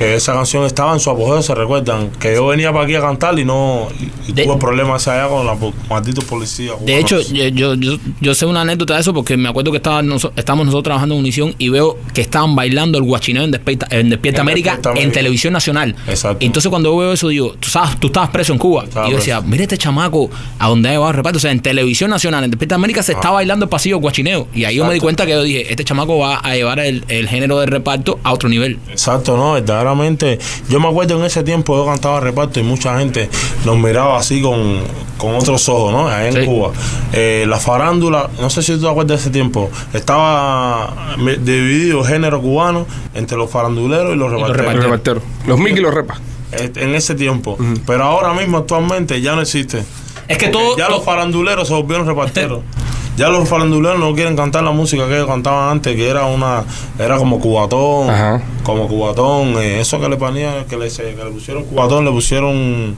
Que 0.00 0.14
esa 0.14 0.32
canción 0.32 0.64
estaba 0.64 0.94
en 0.94 0.98
su 1.00 1.10
apogeo, 1.10 1.42
se 1.42 1.54
recuerdan. 1.54 2.08
Que 2.18 2.34
yo 2.34 2.46
venía 2.46 2.72
para 2.72 2.84
aquí 2.86 2.94
a 2.94 3.02
cantar 3.02 3.38
y 3.38 3.44
no. 3.44 3.86
Y, 4.26 4.32
De- 4.32 4.44
tuve 4.44 4.56
problemas 4.56 5.06
allá 5.06 5.28
con 5.28 5.44
la 5.44 5.54
po- 5.56 5.74
malditos 5.90 6.24
policías. 6.24 6.74
De 6.86 6.98
hecho, 6.98 7.20
yo, 7.20 7.74
yo, 7.74 7.98
yo, 8.18 8.34
sé 8.34 8.46
una 8.46 8.62
anécdota 8.62 8.94
de 8.94 9.00
eso 9.02 9.12
porque 9.12 9.36
me 9.36 9.50
acuerdo 9.50 9.70
que 9.72 9.76
estaba 9.76 10.00
noso- 10.02 10.32
estábamos 10.36 10.64
nosotros 10.64 10.84
trabajando 10.84 11.14
en 11.16 11.20
Unición 11.20 11.54
y 11.58 11.68
veo 11.68 11.98
que 12.14 12.22
estaban 12.22 12.56
bailando 12.56 12.96
el 12.96 13.04
guachineo 13.04 13.44
en 13.44 13.50
Despierta, 13.50 13.88
en 13.90 14.08
Despierta 14.08 14.40
En 14.40 14.48
América 14.48 14.70
Despierta 14.70 14.90
en 14.92 14.96
América. 14.96 15.12
televisión 15.18 15.52
nacional. 15.52 15.94
Exacto. 16.08 16.46
Entonces 16.46 16.70
cuando 16.70 16.88
yo 16.92 16.96
veo 16.96 17.12
eso 17.12 17.28
digo, 17.28 17.54
tú 17.60 17.68
sabes, 17.68 18.00
tú 18.00 18.06
estabas 18.06 18.30
preso 18.30 18.54
en 18.54 18.58
Cuba. 18.58 18.84
Estaba 18.84 19.06
y 19.06 19.10
yo 19.10 19.18
decía, 19.18 19.42
mira 19.42 19.64
este 19.64 19.76
chamaco 19.76 20.30
a 20.58 20.68
donde 20.68 20.88
ha 20.88 20.92
llevado 20.92 21.10
el 21.10 21.16
reparto. 21.16 21.36
O 21.36 21.40
sea, 21.40 21.50
en 21.52 21.60
televisión 21.60 22.08
nacional, 22.08 22.42
en 22.44 22.50
Despierta 22.50 22.74
América 22.76 23.02
se 23.02 23.12
está 23.12 23.28
bailando 23.32 23.64
el 23.66 23.68
pasillo 23.68 23.98
guachineo. 23.98 24.48
Y 24.54 24.64
ahí 24.64 24.76
yo 24.76 24.86
me 24.86 24.94
di 24.94 24.98
Ah. 24.98 25.02
Cuenta 25.02 25.26
que 25.26 25.32
yo 25.32 25.42
dije, 25.42 25.66
este 25.70 25.84
chamaco 25.84 26.16
va 26.18 26.36
a 26.38 26.54
llevar 26.54 26.78
el, 26.80 27.04
el 27.08 27.28
género 27.28 27.58
del 27.60 27.68
reparto 27.68 28.18
a 28.22 28.32
otro 28.32 28.48
nivel. 28.48 28.78
Exacto, 28.90 29.36
no, 29.36 29.58
verdaderamente. 29.94 30.38
Yo 30.68 30.80
me 30.80 30.88
acuerdo 30.88 31.18
en 31.18 31.24
ese 31.24 31.42
tiempo 31.42 31.76
yo 31.76 31.86
cantaba 31.86 32.20
reparto 32.20 32.60
y 32.60 32.62
mucha 32.62 32.98
gente 32.98 33.28
nos 33.64 33.76
miraba 33.78 34.18
así 34.18 34.40
con, 34.42 34.80
con 35.18 35.34
otros 35.36 35.68
ojos, 35.68 35.92
¿no? 35.92 36.08
Allá 36.08 36.28
en 36.28 36.34
Sí. 36.34 36.44
Cuba. 36.46 36.72
Eh, 37.12 37.44
la 37.48 37.58
farándula, 37.58 38.30
no 38.40 38.50
sé 38.50 38.62
si 38.62 38.72
tú 38.74 38.82
te 38.82 38.88
acuerdas 38.88 39.08
de 39.18 39.22
ese 39.22 39.30
tiempo, 39.30 39.70
estaba 39.92 41.14
dividido 41.16 42.00
el 42.00 42.06
género 42.06 42.40
cubano 42.40 42.86
entre 43.14 43.36
los 43.36 43.50
faranduleros 43.50 44.14
y 44.14 44.16
los 44.16 44.30
Los 44.32 44.42
reparteros. 44.50 44.84
reparteros. 44.84 45.22
Los 45.46 45.58
Mickey 45.58 45.78
y 45.78 45.82
los 45.82 45.94
repas. 45.94 46.20
Eh, 46.52 46.72
En 46.76 46.94
ese 46.94 47.14
tiempo. 47.14 47.56
Pero 47.86 48.04
ahora 48.04 48.32
mismo, 48.34 48.58
actualmente, 48.58 49.20
ya 49.20 49.34
no 49.36 49.42
existe. 49.42 49.82
Es 50.28 50.38
que 50.38 50.48
todo- 50.48 50.76
Ya 50.76 50.86
todo- 50.86 50.96
los 50.98 51.04
faranduleros 51.04 51.68
se 51.68 51.74
volvieron 51.74 52.06
reparteros. 52.06 52.60
Ya 53.16 53.28
los 53.28 53.48
faranduleros 53.48 53.98
no 53.98 54.14
quieren 54.14 54.34
cantar 54.36 54.62
la 54.62 54.70
música 54.70 55.06
que 55.06 55.14
ellos 55.16 55.26
cantaban 55.26 55.70
antes, 55.72 55.94
que 55.94 56.08
era 56.08 56.24
una, 56.26 56.64
era 56.98 57.16
como 57.18 57.38
cubatón, 57.38 58.08
Ajá. 58.08 58.42
como 58.62 58.88
cubatón, 58.88 59.56
eh, 59.58 59.80
eso 59.80 60.00
que 60.00 60.08
le 60.08 60.16
ponía, 60.16 60.64
que 60.66 60.76
le, 60.78 60.88
se- 60.88 61.14
que 61.14 61.24
le 61.24 61.30
pusieron 61.30 61.64
cubatón, 61.64 62.04
le 62.06 62.10
pusieron 62.12 62.96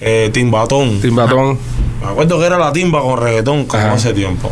eh, 0.00 0.30
timbatón. 0.32 1.00
Timbatón. 1.00 1.58
Me 2.00 2.06
acuerdo 2.08 2.38
que 2.38 2.44
era 2.46 2.58
la 2.58 2.72
timba 2.72 3.00
con 3.02 3.18
reggaetón 3.18 3.64
como 3.64 3.82
Ajá. 3.82 3.94
hace 3.94 4.12
tiempo. 4.12 4.50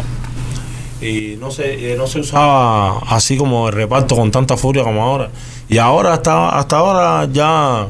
Y 1.00 1.36
no 1.38 1.50
se, 1.50 1.92
eh, 1.92 1.96
no 1.96 2.06
se 2.06 2.20
usaba 2.20 2.98
así 3.00 3.36
como 3.36 3.68
el 3.68 3.74
reparto 3.74 4.16
con 4.16 4.30
tanta 4.30 4.56
furia 4.56 4.82
como 4.84 5.02
ahora. 5.04 5.28
Y 5.68 5.78
ahora 5.78 6.14
hasta, 6.14 6.48
hasta 6.58 6.78
ahora 6.78 7.28
ya, 7.30 7.86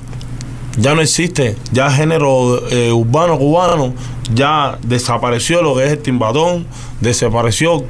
ya 0.79 0.95
no 0.95 1.01
existe. 1.03 1.57
Ya 1.73 1.91
género 1.91 2.69
eh, 2.71 2.93
urbano 2.93 3.39
cubano 3.39 3.95
ya 4.33 4.79
desapareció 4.83 5.63
lo 5.63 5.75
que 5.75 5.85
es 5.87 5.93
el 5.93 5.99
timbatón, 5.99 6.67
desapareció 7.01 7.75
el 7.75 7.89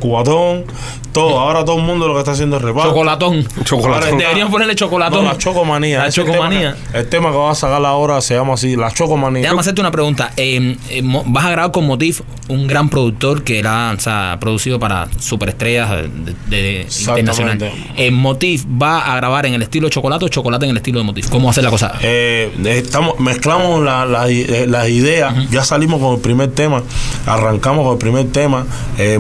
todo. 1.15 1.41
Ahora 1.41 1.65
todo 1.65 1.79
el 1.79 1.83
mundo 1.85 2.07
lo 2.07 2.13
que 2.13 2.19
está 2.21 2.33
haciendo 2.33 2.57
es 2.59 2.63
reparto. 2.63 2.91
Chocolatón. 2.91 3.49
Chocolatón. 3.65 4.05
Ahora 4.13 4.17
Deberían 4.19 4.51
ponerle 4.51 4.75
chocolatón. 4.75 5.25
No, 5.25 5.33
la 5.33 5.39
chocomanía. 5.39 5.99
La 6.03 6.13
chocomanía. 6.13 6.75
tema- 6.75 6.99
el 7.01 7.09
tema 7.09 7.31
que 7.31 7.37
va 7.39 7.51
a 7.53 7.55
sacar 7.55 7.83
ahora 7.87 8.21
se 8.21 8.35
llama 8.35 8.53
así, 8.55 8.77
la 8.77 8.91
chocomanía. 8.93 9.41
Déjame 9.43 9.61
hacerte 9.61 9.81
una 9.81 9.91
pregunta. 9.91 10.33
Eh, 10.37 10.77
eh, 10.91 11.01
vas 11.03 11.45
a 11.47 11.51
grabar 11.51 11.71
con 11.73 11.87
Motif, 11.87 12.21
un 12.49 12.67
gran 12.67 12.91
productor 12.91 13.43
que 13.45 13.59
era, 13.59 13.95
o 13.97 14.01
sea, 14.01 14.37
producido 14.41 14.79
para 14.79 15.09
superestrellas 15.19 15.91
de, 15.91 16.35
de- 16.49 16.87
internacional. 16.99 17.73
Eh, 17.97 18.11
Motif 18.11 18.65
va 18.67 19.13
a 19.13 19.17
grabar 19.17 19.47
en 19.47 19.55
el 19.55 19.63
estilo 19.63 19.89
chocolate 19.89 20.27
o 20.27 20.29
chocolate 20.29 20.65
en 20.67 20.73
el 20.73 20.77
estilo 20.77 20.99
de 20.99 21.05
Motif. 21.07 21.31
¿Cómo 21.31 21.49
hacer 21.49 21.65
la 21.65 21.71
cosa? 21.71 21.93
Estamos 22.03 23.19
mezclamos 23.21 23.83
la- 23.85 24.05
la- 24.05 24.27
las 24.27 24.89
ideas 24.89 25.49
ya 25.51 25.63
salimos 25.65 26.01
con 26.01 26.15
el 26.17 26.21
primer 26.21 26.51
tema 26.53 26.83
arrancamos 27.27 27.85
con 27.85 27.93
el 27.93 27.99
primer 27.99 28.31
tema 28.33 28.67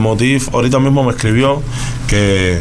Motif 0.01 0.53
ahorita 0.53 0.79
mismo 0.81 1.05
me 1.05 1.13
escribió 1.13 1.63
que 2.09 2.61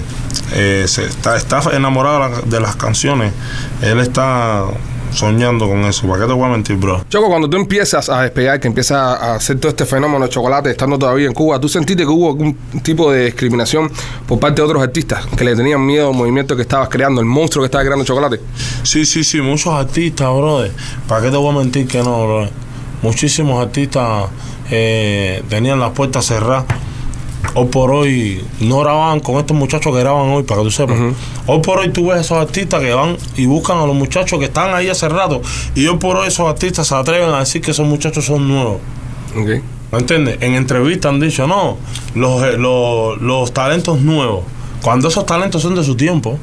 eh, 0.53 0.85
se 0.87 1.05
está, 1.05 1.35
está 1.35 1.61
enamorado 1.73 2.41
de 2.45 2.59
las 2.59 2.75
canciones 2.75 3.33
él 3.81 3.99
está 3.99 4.65
soñando 5.13 5.67
con 5.67 5.85
eso 5.85 6.07
¿para 6.07 6.21
qué 6.21 6.27
te 6.27 6.33
voy 6.33 6.45
a 6.45 6.49
mentir 6.49 6.75
bro? 6.77 7.05
Choco, 7.09 7.29
cuando 7.29 7.49
tú 7.49 7.57
empiezas 7.57 8.09
a 8.09 8.21
despegar, 8.21 8.59
que 8.59 8.67
empiezas 8.67 8.97
a 8.97 9.35
hacer 9.35 9.59
todo 9.59 9.69
este 9.69 9.85
fenómeno 9.85 10.25
de 10.25 10.29
chocolate, 10.29 10.71
estando 10.71 10.97
todavía 10.97 11.27
en 11.27 11.33
Cuba, 11.33 11.59
¿tú 11.59 11.69
sentiste 11.69 12.03
que 12.03 12.09
hubo 12.09 12.29
algún 12.29 12.55
tipo 12.81 13.11
de 13.11 13.25
discriminación 13.25 13.91
por 14.27 14.39
parte 14.39 14.61
de 14.61 14.67
otros 14.67 14.81
artistas 14.81 15.25
que 15.37 15.43
le 15.43 15.55
tenían 15.55 15.85
miedo 15.85 16.09
al 16.09 16.15
movimiento 16.15 16.55
que 16.55 16.63
estabas 16.63 16.89
creando, 16.89 17.21
el 17.21 17.27
monstruo 17.27 17.63
que 17.63 17.67
estaba 17.67 17.83
creando 17.83 18.03
chocolate? 18.03 18.39
Sí, 18.83 19.05
sí, 19.05 19.23
sí, 19.23 19.39
muchos 19.41 19.73
artistas, 19.73 20.27
brother. 20.27 20.71
¿Para 21.07 21.21
qué 21.21 21.29
te 21.29 21.37
voy 21.37 21.55
a 21.55 21.59
mentir 21.59 21.87
que 21.87 21.99
no, 21.99 22.25
brother? 22.25 22.49
Muchísimos 23.01 23.61
artistas 23.61 24.25
eh, 24.71 25.43
tenían 25.49 25.79
las 25.79 25.91
puertas 25.91 26.25
cerradas. 26.25 26.65
Hoy 27.55 27.67
por 27.67 27.91
hoy 27.91 28.43
no 28.61 28.79
grababan 28.79 29.19
con 29.19 29.35
estos 29.35 29.55
muchachos 29.55 29.93
que 29.93 29.99
graban 29.99 30.29
hoy, 30.29 30.43
para 30.43 30.61
que 30.61 30.65
tú 30.65 30.71
sepas. 30.71 30.97
Hoy 31.45 31.61
por 31.61 31.79
hoy 31.79 31.89
tú 31.89 32.07
ves 32.07 32.21
esos 32.21 32.37
artistas 32.37 32.81
que 32.81 32.93
van 32.93 33.15
y 33.37 33.45
buscan 33.45 33.77
a 33.77 33.85
los 33.85 33.95
muchachos 33.95 34.39
que 34.39 34.45
están 34.45 34.73
ahí 34.73 34.89
hace 34.89 35.07
rato. 35.07 35.41
Y 35.75 35.85
hoy 35.85 35.97
por 35.97 36.17
hoy 36.17 36.27
esos 36.27 36.47
artistas 36.47 36.87
se 36.87 36.95
atreven 36.95 37.29
a 37.29 37.39
decir 37.39 37.61
que 37.61 37.71
esos 37.71 37.85
muchachos 37.85 38.25
son 38.25 38.47
nuevos. 38.47 38.77
Ok. 39.37 39.61
¿Me 39.91 39.99
entiendes? 39.99 40.37
En 40.41 40.55
entrevistas 40.55 41.11
han 41.11 41.19
dicho, 41.19 41.45
no, 41.45 41.77
los, 42.15 42.43
eh, 42.43 42.57
los, 42.57 43.21
los 43.21 43.53
talentos 43.53 44.01
nuevos. 44.01 44.43
Cuando 44.81 45.07
esos 45.07 45.23
talentos 45.25 45.61
son 45.61 45.75
de 45.75 45.83
su 45.83 45.95
tiempo. 45.95 46.39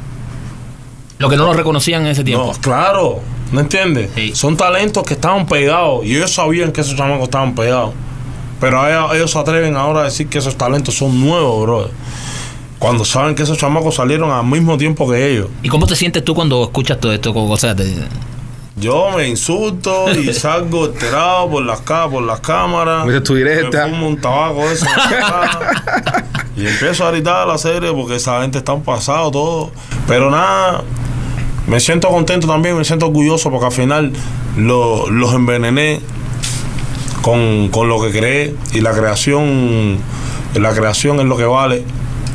Lo 1.19 1.29
que 1.29 1.37
no 1.37 1.47
lo 1.47 1.55
reconocían 1.55 2.03
en 2.03 2.13
ese 2.13 2.23
tiempo. 2.23 2.47
No, 2.47 2.61
claro, 2.61 3.19
¿no 3.51 3.61
entiendes? 3.61 4.11
Sí. 4.15 4.33
Son 4.35 4.57
talentos 4.57 5.03
que 5.03 5.15
estaban 5.15 5.47
pegados 5.47 6.07
y 6.07 6.15
ellos 6.15 6.33
sabían 6.33 6.71
que 6.71 6.83
esos 6.83 6.95
chamacos 6.95 7.25
estaban 7.25 7.57
pegados. 7.57 7.95
Pero 8.61 8.87
ellos, 8.87 9.15
ellos 9.15 9.31
se 9.31 9.39
atreven 9.39 9.77
ahora 9.77 10.01
a 10.01 10.05
decir 10.05 10.29
que 10.29 10.39
esos 10.39 10.57
talentos 10.57 10.95
son 10.95 11.19
nuevos, 11.21 11.63
brother. 11.63 11.91
Cuando 12.79 13.05
saben 13.05 13.35
que 13.35 13.43
esos 13.43 13.59
chamacos 13.59 13.95
salieron 13.97 14.31
al 14.31 14.45
mismo 14.47 14.77
tiempo 14.79 15.09
que 15.11 15.33
ellos. 15.33 15.49
¿Y 15.63 15.69
cómo 15.69 15.87
te 15.87 15.97
sientes 15.97 16.25
tú 16.25 16.35
cuando 16.35 16.63
escuchas 16.65 16.99
todo 16.99 17.13
esto? 17.13 17.33
O 17.35 17.57
sea, 17.57 17.75
te- 17.77 17.95
Yo 18.77 19.11
me 19.17 19.29
insulto 19.29 20.11
y 20.13 20.33
salgo 20.35 20.85
alterado 20.85 21.51
por 21.51 21.63
las, 21.65 21.81
ca- 21.81 22.09
por 22.09 22.23
las 22.23 22.41
cámaras. 22.41 23.05
Metes 23.07 23.23
tu 23.25 23.35
directa. 23.35 23.87
Me 23.87 23.93
fumo 23.93 24.09
un 24.09 24.21
tabaco 24.21 24.67
de 24.67 24.73
eso 24.75 24.87
y 26.57 26.67
empiezo 26.67 27.07
a 27.07 27.11
gritar 27.11 27.37
a 27.43 27.47
la 27.47 27.59
serie 27.59 27.93
porque 27.93 28.17
esa 28.17 28.41
gente 28.43 28.59
está 28.59 28.77
pasado 28.77 29.31
todo. 29.31 29.71
Pero 30.07 30.31
nada, 30.31 30.83
me 31.67 31.81
siento 31.81 32.09
contento 32.09 32.47
también, 32.47 32.77
me 32.77 32.85
siento 32.85 33.07
orgulloso 33.07 33.51
porque 33.51 33.67
al 33.67 33.73
final 33.73 34.13
lo- 34.57 35.09
los 35.11 35.33
envenené 35.35 36.01
con, 37.23 37.69
con 37.69 37.89
lo 37.89 38.01
que 38.01 38.11
creé 38.11 38.55
y 38.73 38.81
la 38.81 38.93
creación, 38.93 39.99
la 40.55 40.73
creación 40.73 41.21
es 41.21 41.27
lo 41.27 41.37
que 41.37 41.45
vale. 41.45 41.85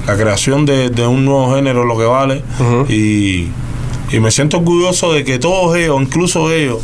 La 0.07 0.15
creación 0.15 0.65
de, 0.65 0.89
de 0.91 1.07
un 1.07 1.25
nuevo 1.25 1.55
género 1.55 1.81
es 1.81 1.87
lo 1.87 1.97
que 1.97 2.05
vale. 2.05 2.43
Y, 2.89 3.47
y 4.11 4.19
me 4.19 4.29
siento 4.31 4.57
orgulloso 4.57 5.11
de 5.13 5.23
que 5.23 5.39
todos 5.39 5.75
ellos, 5.75 5.99
incluso 5.99 6.51
ellos, 6.51 6.79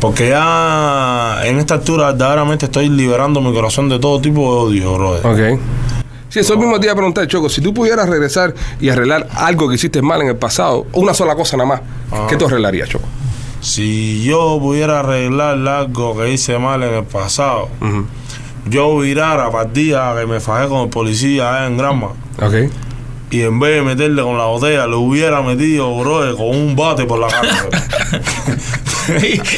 porque 0.00 0.28
ya 0.28 1.38
en 1.44 1.58
esta 1.58 1.74
altura 1.74 2.08
verdaderamente 2.12 2.66
estoy 2.66 2.88
liberando 2.90 3.40
mi 3.40 3.52
corazón 3.54 3.88
de 3.88 3.98
todo 3.98 4.20
tipo 4.20 4.40
de 4.42 4.76
odio, 4.78 4.94
brother. 4.94 5.26
Ok. 5.54 5.60
Sí, 6.28 6.40
eso 6.40 6.56
mismo 6.58 6.78
te 6.80 6.86
iba 6.86 6.92
a 6.92 6.96
preguntar, 6.96 7.26
Choco. 7.28 7.48
Si 7.48 7.60
tú 7.62 7.72
pudieras 7.72 8.08
regresar 8.08 8.52
y 8.80 8.88
arreglar 8.90 9.28
algo 9.36 9.68
que 9.68 9.76
hiciste 9.76 10.02
mal 10.02 10.20
en 10.20 10.28
el 10.28 10.36
pasado, 10.36 10.84
una 10.92 11.14
sola 11.14 11.34
cosa 11.36 11.56
nada 11.56 11.68
más, 11.68 11.80
Ah. 12.12 12.26
¿qué 12.28 12.36
tú 12.36 12.46
arreglarías, 12.46 12.88
Choco? 12.90 13.06
Si 13.64 14.22
yo 14.22 14.58
pudiera 14.60 15.00
arreglar 15.00 15.56
algo 15.66 16.16
que 16.18 16.30
hice 16.30 16.58
mal 16.58 16.82
en 16.82 16.92
el 16.94 17.04
pasado, 17.04 17.70
Ujú. 17.80 18.04
yo 18.66 18.98
virara 18.98 19.48
día 19.72 20.14
que 20.20 20.26
me 20.26 20.38
fajé 20.38 20.68
con 20.68 20.82
el 20.82 20.88
policía 20.90 21.48
allá 21.54 21.66
en 21.68 21.78
Granma 21.78 22.08
Ok. 22.42 22.70
y 23.30 23.40
en 23.40 23.58
vez 23.58 23.76
de 23.76 23.82
meterle 23.82 24.22
con 24.22 24.36
la 24.36 24.44
botella, 24.44 24.86
le 24.86 24.96
hubiera 24.96 25.40
metido, 25.40 25.98
brother, 25.98 26.34
con 26.34 26.48
un 26.48 26.76
bate 26.76 27.06
por 27.06 27.18
la 27.18 27.28
cara. 27.28 27.48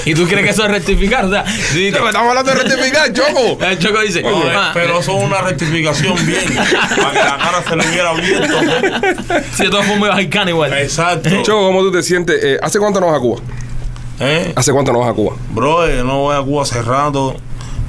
¿Y 0.05 0.15
tú 0.15 0.27
crees 0.29 0.45
que 0.45 0.51
eso 0.51 0.65
es 0.65 0.71
rectificar? 0.71 1.25
O 1.25 1.31
sea, 1.31 1.45
sí, 1.47 1.89
Estamos 1.89 2.15
hablando 2.15 2.53
de 2.53 2.63
rectificar, 2.63 3.13
Choco. 3.13 3.59
el 3.65 3.79
Choco 3.81 4.01
dice, 4.03 4.23
"Ah, 4.25 4.71
pero 4.73 5.01
eso 5.01 5.19
es 5.19 5.25
una 5.25 5.41
rectificación 5.41 6.15
bien, 6.25 6.45
para 6.97 7.11
que 7.11 7.19
la 7.19 7.39
cara 7.39 7.63
se 7.69 7.75
le 7.77 7.89
hubiera 7.89 8.11
abierto. 8.11 8.55
si 9.53 9.65
de 9.65 9.71
todas 9.71 9.87
formas 9.87 10.23
ibas 10.23 10.37
al 10.37 10.49
igual. 10.49 10.73
Exacto. 10.75 11.29
Choco, 11.43 11.67
¿cómo 11.67 11.81
tú 11.81 11.91
te 11.91 12.05
sientes? 12.05 12.39
Eh, 12.43 12.59
¿Hace 12.63 12.79
cuánto 12.79 13.01
no 13.01 13.09
vas 13.09 13.17
a 13.17 13.21
Cuba? 13.21 13.41
¿Eh? 14.21 14.53
¿Hace 14.57 14.73
cuánto 14.73 14.93
no 14.93 15.01
vas 15.01 15.11
a 15.11 15.15
Cuba? 15.15 15.35
Bro, 15.53 15.89
yo 15.89 16.05
no 16.05 16.21
voy 16.21 16.37
a 16.37 16.43
Cuba 16.43 16.63
hace 16.63 16.81
rato. 16.83 17.35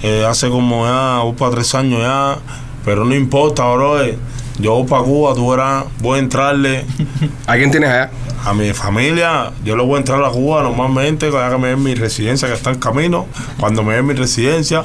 eh, 0.03 0.25
hace 0.27 0.50
como 0.50 0.86
ya, 0.86 1.19
voy 1.24 1.34
para 1.34 1.51
tres 1.51 1.74
años 1.75 2.01
ya. 2.01 2.38
Pero 2.86 3.03
no 3.05 3.15
importa, 3.15 3.65
bro. 3.74 4.01
eh, 4.03 4.17
Yo 4.60 4.74
voy 4.75 4.88
para 4.88 5.03
Cuba, 5.03 5.34
tú 5.36 5.50
verás, 5.51 5.86
voy 6.00 6.17
a 6.17 6.19
entrarle 6.22 6.86
¿A 7.48 7.55
quién 7.55 7.72
tienes 7.72 7.89
allá? 7.89 8.10
a 8.46 8.53
mi 8.53 8.72
familia. 8.74 9.51
Yo 9.65 9.75
le 9.75 9.84
voy 9.84 9.96
a 9.96 9.98
entrar 10.00 10.24
a 10.24 10.29
Cuba 10.29 10.63
normalmente, 10.63 11.29
ya 11.31 11.50
que 11.50 11.57
me 11.57 11.69
den 11.69 11.84
mi 11.84 11.96
residencia 11.96 12.48
que 12.48 12.53
está 12.53 12.69
en 12.72 12.79
camino. 12.79 13.25
Cuando 13.60 13.84
me 13.84 13.96
den 13.96 14.05
mi 14.05 14.13
residencia, 14.13 14.84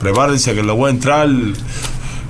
prepárense 0.00 0.54
que 0.54 0.62
le 0.62 0.72
voy 0.72 0.88
a 0.88 0.90
entrar 0.90 1.28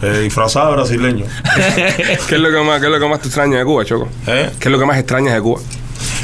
eh, 0.03 0.19
disfrazado 0.23 0.73
brasileño. 0.73 1.27
¿Qué 2.29 2.35
es 2.37 2.41
lo 2.41 2.51
que 2.51 2.63
más, 2.65 2.81
qué 2.81 2.87
es 2.87 2.93
lo 2.93 2.99
que 2.99 3.09
más 3.09 3.21
te 3.21 3.27
extraña 3.29 3.59
de 3.59 3.65
Cuba, 3.65 3.85
Choco? 3.85 4.09
¿eh? 4.27 4.51
¿Qué 4.59 4.69
es 4.69 4.73
lo 4.73 4.79
que 4.79 4.87
más 4.87 4.97
extrañas 4.97 5.35
de 5.35 5.41
Cuba? 5.43 5.61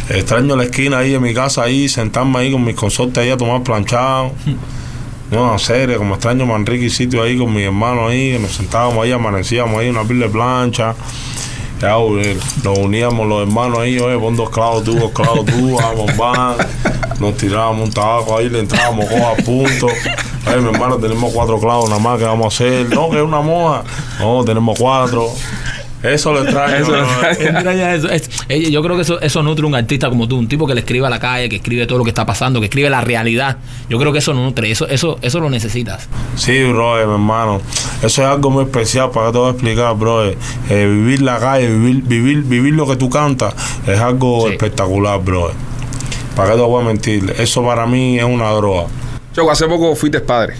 Extraño 0.08 0.56
la 0.56 0.64
esquina 0.64 0.98
ahí 0.98 1.14
en 1.14 1.22
mi 1.22 1.34
casa, 1.34 1.64
ahí, 1.64 1.88
sentarme 1.88 2.38
ahí 2.38 2.52
con 2.52 2.64
mis 2.64 2.76
consortes 2.76 3.18
ahí 3.18 3.30
a 3.30 3.36
tomar 3.36 3.62
planchado. 3.62 4.32
No, 5.28 5.54
en 5.54 5.58
serio, 5.58 5.98
como 5.98 6.14
extraño 6.14 6.46
Manrique 6.46 6.84
y 6.84 6.90
sitio 6.90 7.20
ahí 7.20 7.36
con 7.36 7.52
mis 7.52 7.64
hermanos 7.64 8.10
ahí, 8.10 8.30
que 8.30 8.38
nos 8.38 8.52
sentábamos 8.52 9.02
ahí, 9.02 9.10
amanecíamos 9.10 9.80
ahí, 9.80 9.88
una 9.88 10.04
pila 10.04 10.26
de 10.26 10.32
plancha. 10.32 10.94
Ya, 11.80 11.96
eh, 11.98 12.38
nos 12.62 12.78
uníamos 12.78 13.26
los 13.26 13.42
hermanos 13.42 13.80
ahí, 13.80 13.98
oye, 13.98 14.16
pon 14.18 14.36
dos 14.36 14.48
clavos 14.50 14.84
tú, 14.84 14.94
dos 14.94 15.10
clavos 15.10 15.44
tú, 15.44 15.76
vamos, 15.82 16.16
van. 16.16 16.56
Nos 17.18 17.36
tirábamos 17.36 17.88
un 17.88 17.92
tabaco 17.92 18.38
ahí, 18.38 18.48
le 18.48 18.60
entrábamos 18.60 19.06
coja 19.06 19.32
a 19.32 19.36
punto. 19.36 19.86
Oye, 20.46 20.56
mi 20.60 20.68
hermano, 20.68 20.96
tenemos 20.96 21.32
cuatro 21.32 21.58
clavos 21.58 21.88
nada 21.88 22.00
más, 22.00 22.18
que 22.18 22.24
vamos 22.24 22.44
a 22.44 22.48
hacer? 22.48 22.88
No, 22.88 23.10
que 23.10 23.16
es 23.16 23.22
una 23.24 23.40
moja. 23.40 23.82
No, 24.20 24.44
tenemos 24.44 24.78
cuatro. 24.78 25.28
Eso 26.06 26.32
lo 26.32 26.42
extraño. 26.42 26.86
Eh, 28.48 28.70
yo 28.70 28.82
creo 28.82 28.96
que 28.96 29.02
eso, 29.02 29.20
eso 29.20 29.42
nutre 29.42 29.66
un 29.66 29.74
artista 29.74 30.08
como 30.08 30.26
tú, 30.28 30.38
un 30.38 30.48
tipo 30.48 30.66
que 30.66 30.74
le 30.74 30.80
escribe 30.80 31.06
a 31.06 31.10
la 31.10 31.18
calle, 31.18 31.48
que 31.48 31.56
escribe 31.56 31.86
todo 31.86 31.98
lo 31.98 32.04
que 32.04 32.10
está 32.10 32.24
pasando, 32.26 32.60
que 32.60 32.66
escribe 32.66 32.90
la 32.90 33.00
realidad. 33.00 33.58
Yo 33.88 33.98
creo 33.98 34.12
que 34.12 34.18
eso 34.18 34.32
nutre, 34.34 34.70
eso, 34.70 34.86
eso, 34.88 35.18
eso 35.22 35.40
lo 35.40 35.50
necesitas. 35.50 36.08
Sí, 36.36 36.62
bro, 36.64 36.94
mi 36.96 37.12
hermano. 37.12 37.60
Eso 38.02 38.22
es 38.22 38.28
algo 38.28 38.50
muy 38.50 38.64
especial 38.64 39.10
para 39.10 39.26
que 39.26 39.32
te 39.32 39.38
voy 39.38 39.48
a 39.48 39.50
explicar, 39.52 39.94
bro. 39.96 40.24
Eh, 40.28 40.36
vivir 40.68 41.22
la 41.22 41.38
calle, 41.38 41.68
vivir, 41.68 42.02
vivir, 42.02 42.42
vivir 42.42 42.74
lo 42.74 42.86
que 42.86 42.96
tú 42.96 43.08
cantas 43.10 43.54
es 43.86 43.98
algo 43.98 44.46
Sí. 44.46 44.52
espectacular, 44.52 45.20
bro. 45.22 45.50
¿Para 46.34 46.50
qué 46.52 46.56
te 46.56 46.62
voy 46.62 46.82
a 46.82 46.86
mentir? 46.86 47.34
Eso 47.38 47.64
para 47.64 47.86
mí 47.86 48.18
es 48.18 48.24
una 48.24 48.50
droga. 48.50 48.86
Choco, 49.34 49.50
hace 49.50 49.66
poco 49.66 49.94
fuiste 49.96 50.20
padre. 50.20 50.54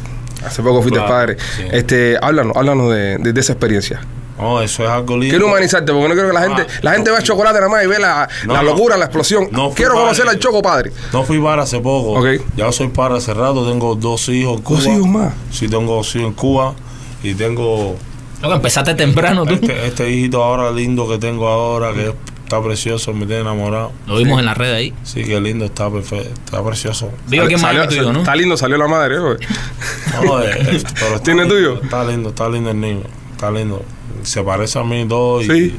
Hace 0.45 0.63
poco 0.63 0.81
fuiste 0.81 0.99
Claro, 1.01 1.13
padre. 1.15 1.37
sí. 1.57 1.63
Este, 1.73 2.17
háblanos, 2.21 2.57
háblanos 2.57 2.93
de, 2.95 3.19
de- 3.19 3.33
de 3.33 3.41
esa 3.41 3.53
experiencia. 3.53 4.01
No, 4.39 4.61
eso 4.61 4.85
es 4.85 4.89
algo 4.91 5.17
lindo. 5.17 5.33
Quiero 5.33 5.47
humanizarte, 5.47 5.93
porque 5.93 6.09
no 6.09 6.15
quiero 6.15 6.29
que 6.29 6.35
la 6.35 6.43
gente, 6.43 6.63
Ah, 6.69 6.79
la 6.83 6.93
gente 6.93 7.11
no. 7.11 7.17
vea 7.17 7.25
chocolate 7.25 7.55
nada 7.59 7.69
más 7.71 7.85
y 7.85 7.87
ve 7.87 7.99
la, 7.99 8.29
No, 8.47 8.53
la 8.53 8.63
no. 8.63 8.71
locura, 8.71 8.97
la 8.97 9.07
explosión. 9.07 9.49
No 9.51 9.71
quiero 9.71 9.93
padre. 9.93 10.05
conocer 10.05 10.29
al 10.29 10.39
Choco 10.39 10.61
padre. 10.63 10.93
No 11.13 11.25
fui 11.25 11.39
para 11.41 11.63
hace 11.63 11.81
poco. 11.81 12.23
Ya 12.57 12.71
soy 12.73 12.89
para 12.89 13.17
hace 13.17 13.33
rato. 13.33 13.67
Tengo 13.69 13.95
dos 13.95 14.29
hijos 14.29 14.57
en 14.59 14.63
Cuba. 14.63 14.79
¿Dos 14.79 14.87
hijos 14.89 15.07
más? 15.09 15.35
Sí, 15.51 15.69
tengo 15.69 15.95
dos 15.95 16.15
hijos 16.17 16.29
en 16.29 16.35
Cuba. 16.35 16.75
Y 17.23 17.35
tengo 17.35 17.97
que 18.43 18.47
empezaste 18.53 18.95
temprano 18.95 19.45
tú. 19.47 19.55
este, 19.55 19.87
este 19.87 20.11
hijito 20.11 20.45
ahora 20.45 20.71
lindo 20.71 21.09
que 21.09 21.19
tengo 21.19 21.49
ahora, 21.49 21.93
que 21.95 22.15
está 22.45 22.63
precioso, 22.63 23.13
me 23.15 23.27
tiene 23.27 23.41
enamorado. 23.41 23.91
Lo 24.07 24.19
vimos 24.19 24.39
en 24.39 24.45
la 24.45 24.55
red 24.55 24.73
ahí. 24.73 24.95
Sí, 25.03 25.25
qué 25.25 25.41
lindo, 25.41 25.65
está 25.65 25.91
perfecto, 25.91 26.29
está 26.45 26.63
precioso. 26.63 27.11
Vivo 27.27 27.45
aquí 27.47 27.55
en 27.55 27.61
Salió- 27.61 27.89
tuyo, 27.89 28.13
¿no? 28.13 28.19
Está 28.21 28.37
lindo, 28.37 28.57
salió 28.57 28.77
la 28.77 28.87
madre. 28.87 29.17
¿eh? 29.17 29.19
No, 30.23 30.43
eh, 30.43 30.51
eh, 30.61 30.83
pero 31.01 31.21
¿Tiene 31.23 31.43
lindo, 31.43 31.55
tuyo? 31.57 31.83
Está 31.83 32.05
lindo, 32.05 32.29
está 32.29 32.49
lindo 32.49 32.71
el 32.71 32.81
niño. 32.81 33.03
Está 33.33 33.51
lindo. 33.51 33.83
Se 34.27 34.43
parece 34.43 34.79
a 34.79 34.85
mí 34.85 35.07
todo. 35.09 35.41
Y. 35.43 35.75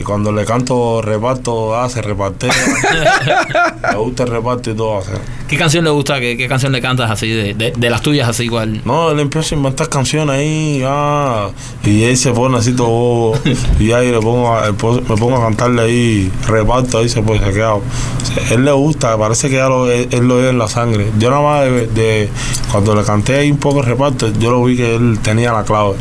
y 0.00 0.02
cuando 0.02 0.32
le 0.32 0.44
canto 0.46 1.02
reparto, 1.02 1.76
ah, 1.76 1.88
se 1.90 2.00
reparte. 2.00 2.48
le 3.92 3.96
gusta 3.98 4.22
el 4.24 4.30
reparto 4.30 4.70
y 4.70 4.74
todo. 4.74 4.98
hace. 4.98 5.10
¿Qué 5.48 5.56
canción 5.58 5.84
le 5.84 5.90
gusta? 5.90 6.18
¿Qué, 6.20 6.36
qué 6.36 6.48
canción 6.48 6.72
le 6.72 6.80
cantas 6.80 7.10
así? 7.10 7.28
De, 7.28 7.54
de, 7.54 7.72
de 7.76 7.90
las 7.90 8.00
tuyas 8.02 8.28
así 8.28 8.44
igual. 8.44 8.80
No, 8.84 9.10
él 9.10 9.20
empieza 9.20 9.54
a 9.54 9.58
inventar 9.58 9.88
canciones 9.88 10.34
ahí, 10.36 10.82
ah, 10.86 11.50
y 11.84 12.04
él 12.04 12.16
se 12.16 12.30
pone 12.30 12.56
así 12.56 12.72
todo 12.72 12.86
bobo, 12.88 13.38
y 13.78 13.92
ahí 13.92 14.10
le 14.10 14.20
pongo 14.20 14.54
a- 14.54 14.66
me 14.68 14.72
pongo 15.16 15.36
a 15.36 15.42
cantarle 15.42 15.82
ahí, 15.82 16.32
reparto 16.46 16.98
ahí, 16.98 17.08
se 17.08 17.20
puede 17.20 17.40
queda. 17.52 17.74
O 17.74 17.82
sea, 18.22 18.54
él 18.54 18.64
le 18.64 18.72
gusta, 18.72 19.18
parece 19.18 19.48
que 19.50 19.56
ya 19.56 19.68
lo, 19.68 19.90
él, 19.90 20.08
él 20.12 20.26
lo 20.28 20.36
ve 20.36 20.48
en 20.50 20.58
la 20.58 20.68
sangre. 20.68 21.08
Yo 21.18 21.30
nada 21.30 21.42
más 21.42 21.64
de, 21.64 21.86
de- 21.88 22.28
cuando 22.70 22.94
le 22.94 23.02
canté 23.02 23.34
ahí 23.36 23.50
un 23.50 23.58
poco 23.58 23.80
el 23.80 23.86
reparto, 23.86 24.32
yo 24.38 24.50
lo 24.50 24.62
vi 24.64 24.76
que 24.76 24.94
él 24.94 25.18
tenía 25.22 25.52
la 25.52 25.64
clave. 25.64 25.96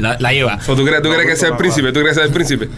La, 0.00 0.16
la 0.18 0.32
lleva. 0.32 0.58
¿Tú 0.58 0.74
crees, 0.84 1.02
tú 1.02 1.08
crees 1.10 1.26
que 1.26 1.36
sea 1.36 1.48
el 1.50 1.56
príncipe? 1.56 1.92
¿Tú 1.92 2.00
crees 2.00 2.08
que 2.08 2.14
sea 2.14 2.24
el 2.24 2.32
príncipe? 2.32 2.68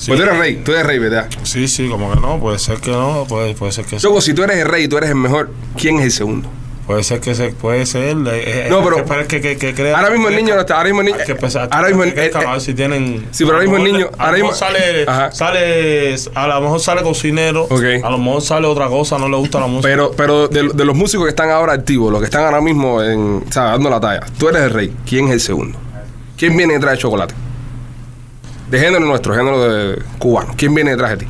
Sí. 0.00 0.06
Pues 0.12 0.18
tú 0.18 0.26
eres 0.26 0.38
rey, 0.38 0.56
tú 0.64 0.72
eres 0.72 0.86
rey, 0.86 0.98
¿verdad? 0.98 1.28
Sí, 1.42 1.68
sí, 1.68 1.86
como 1.90 2.10
que 2.14 2.18
no, 2.20 2.40
puede 2.40 2.58
ser 2.58 2.78
que 2.78 2.90
no, 2.90 3.26
puede, 3.28 3.52
puede 3.54 3.70
ser 3.70 3.84
que 3.84 3.96
sí. 3.98 4.02
Choco, 4.02 4.22
si 4.22 4.32
tú 4.32 4.42
eres 4.42 4.56
el 4.56 4.66
rey 4.66 4.84
y 4.84 4.88
tú 4.88 4.96
eres 4.96 5.10
el 5.10 5.16
mejor, 5.16 5.50
¿quién 5.76 5.98
es 5.98 6.04
el 6.04 6.10
segundo? 6.12 6.48
Puede 6.86 7.04
ser 7.04 7.20
que 7.20 7.34
se, 7.34 7.50
puede 7.50 7.84
ser. 7.84 8.16
eh, 8.16 8.16
eh, 8.26 8.66
No, 8.70 8.82
pero- 8.82 8.96
que 8.96 9.02
esperar 9.02 9.26
que, 9.26 9.40
que, 9.42 9.56
que 9.58 9.74
crea- 9.74 9.94
Ahora 9.98 10.08
mismo 10.10 10.28
el 10.28 10.36
niño 10.36 10.54
no 10.54 10.62
está, 10.62 10.76
ahora 10.78 10.86
mismo 10.88 11.02
el 11.02 11.06
niño- 11.08 11.18
Hay 11.20 11.26
que 11.26 11.32
empezar- 11.32 11.68
ahora 11.70 11.88
mismo 11.88 12.02
el- 12.04 12.18
eh, 12.18 12.30
a 12.34 12.52
ver 12.52 12.60
si 12.62 12.72
tienen. 12.72 13.26
Sí, 13.30 13.44
pero 13.44 13.58
ahora 13.58 13.68
mismo 13.70 13.76
el 13.76 13.92
niño- 13.92 14.10
ahora 14.16 14.32
mismo- 14.38 14.54
sale, 14.54 15.04
Ajá. 15.06 15.30
sale, 15.32 16.14
a 16.34 16.46
lo 16.48 16.60
mejor 16.62 16.80
sale 16.80 17.02
cocinero, 17.02 17.68
a 18.02 18.10
lo 18.10 18.16
mejor 18.18 18.40
sale 18.40 18.66
otra 18.66 18.88
cosa, 18.88 19.18
no 19.18 19.28
le 19.28 19.36
gusta 19.36 19.60
la 19.60 19.66
música. 19.66 19.86
Pero, 19.88 20.12
pero 20.16 20.48
de, 20.48 20.70
de 20.74 20.84
los 20.86 20.96
músicos 20.96 21.26
que 21.26 21.30
están 21.30 21.50
ahora 21.50 21.74
activos, 21.74 22.10
los 22.10 22.20
que 22.20 22.24
están 22.24 22.42
ahora 22.42 22.62
mismo 22.62 23.02
en, 23.02 23.44
o 23.46 23.52
sea, 23.52 23.64
dando 23.64 23.90
la 23.90 24.00
talla, 24.00 24.22
tú 24.38 24.48
eres 24.48 24.62
el 24.62 24.70
rey. 24.70 24.96
¿Quién 25.06 25.26
es 25.28 25.34
el 25.34 25.40
segundo? 25.40 25.78
¿Quién 26.38 26.56
viene 26.56 26.72
detrás 26.72 26.92
de 26.94 26.98
chocolate? 26.98 27.34
De 28.70 28.78
género 28.78 29.04
nuestro, 29.04 29.34
género 29.34 29.62
de 29.62 30.02
cubano. 30.18 30.54
¿Quién 30.56 30.74
viene 30.74 30.92
detrás 30.92 31.10
de 31.10 31.16
ti? 31.18 31.26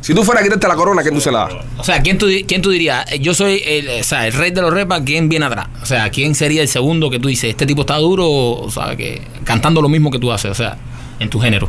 Si 0.00 0.14
tú 0.14 0.24
fueras 0.24 0.42
a 0.42 0.44
quitarte 0.44 0.66
la 0.66 0.74
corona, 0.74 1.02
¿quién 1.02 1.14
tú 1.14 1.20
se 1.20 1.30
la 1.30 1.40
das? 1.44 1.52
O 1.78 1.84
sea, 1.84 2.02
¿quién 2.02 2.18
tú, 2.18 2.26
quién 2.48 2.60
tú 2.60 2.70
dirías? 2.70 3.04
Eh, 3.12 3.20
Yo 3.20 3.34
soy 3.34 3.62
el, 3.64 4.00
o 4.00 4.02
sea, 4.02 4.26
el 4.26 4.32
rey 4.32 4.50
de 4.50 4.60
los 4.60 4.74
repas, 4.74 5.02
¿quién 5.06 5.28
viene 5.28 5.46
atrás? 5.46 5.68
O 5.80 5.86
sea, 5.86 6.10
¿quién 6.10 6.34
sería 6.34 6.60
el 6.60 6.66
segundo 6.66 7.08
que 7.08 7.20
tú 7.20 7.28
dices, 7.28 7.50
este 7.50 7.66
tipo 7.66 7.82
está 7.82 7.98
duro, 7.98 8.28
o 8.28 8.68
sea, 8.68 8.96
que 8.96 9.22
cantando 9.44 9.80
lo 9.80 9.88
mismo 9.88 10.10
que 10.10 10.18
tú 10.18 10.32
haces, 10.32 10.50
o 10.50 10.54
sea, 10.54 10.76
en 11.20 11.30
tu 11.30 11.38
género? 11.40 11.68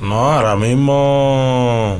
no, 0.00 0.32
ahora 0.32 0.54
mismo. 0.54 1.98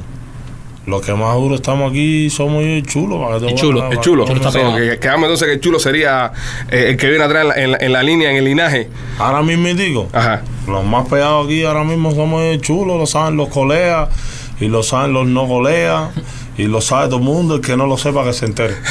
Los 0.86 1.04
que 1.04 1.12
más 1.14 1.34
duro 1.34 1.56
estamos 1.56 1.90
aquí 1.90 2.30
somos 2.30 2.62
yo 2.62 2.68
y 2.70 2.72
el 2.78 2.86
chulo. 2.86 3.20
¿para 3.20 3.34
qué 3.40 3.46
te 3.46 3.52
El 3.52 3.58
chulo, 3.58 3.88
El 3.90 4.00
chulo. 4.00 4.24
Que, 4.24 4.98
quedamos 5.00 5.24
entonces 5.24 5.48
que 5.48 5.54
el 5.54 5.60
chulo 5.60 5.78
sería 5.80 6.32
eh, 6.70 6.86
el 6.90 6.96
que 6.96 7.08
viene 7.10 7.24
atrás 7.24 7.42
en 7.42 7.48
la, 7.48 7.56
en 7.56 7.70
la- 7.72 7.78
en 7.80 7.92
la 7.92 8.02
línea, 8.04 8.30
en 8.30 8.36
el 8.36 8.44
linaje. 8.44 8.88
Ahora 9.18 9.42
mismo 9.42 9.66
digo. 9.74 10.08
Ajá. 10.12 10.42
Los 10.68 10.84
más 10.84 11.08
pegados 11.08 11.46
aquí 11.46 11.64
ahora 11.64 11.82
mismo 11.84 12.12
somos 12.14 12.42
el 12.42 12.60
chulo, 12.60 12.96
lo 12.98 13.06
saben 13.06 13.36
los 13.36 13.48
colegas 13.48 14.08
y 14.60 14.68
lo 14.68 14.82
saben 14.84 15.12
los 15.12 15.26
no 15.26 15.46
colegas 15.48 16.10
y 16.58 16.64
lo 16.64 16.80
sabe 16.80 17.06
todo 17.06 17.18
el 17.18 17.24
mundo. 17.24 17.56
El 17.56 17.60
que 17.60 17.76
no 17.76 17.86
lo 17.86 17.96
sepa 17.98 18.24
que 18.24 18.32
se 18.32 18.46
entere. 18.46 18.74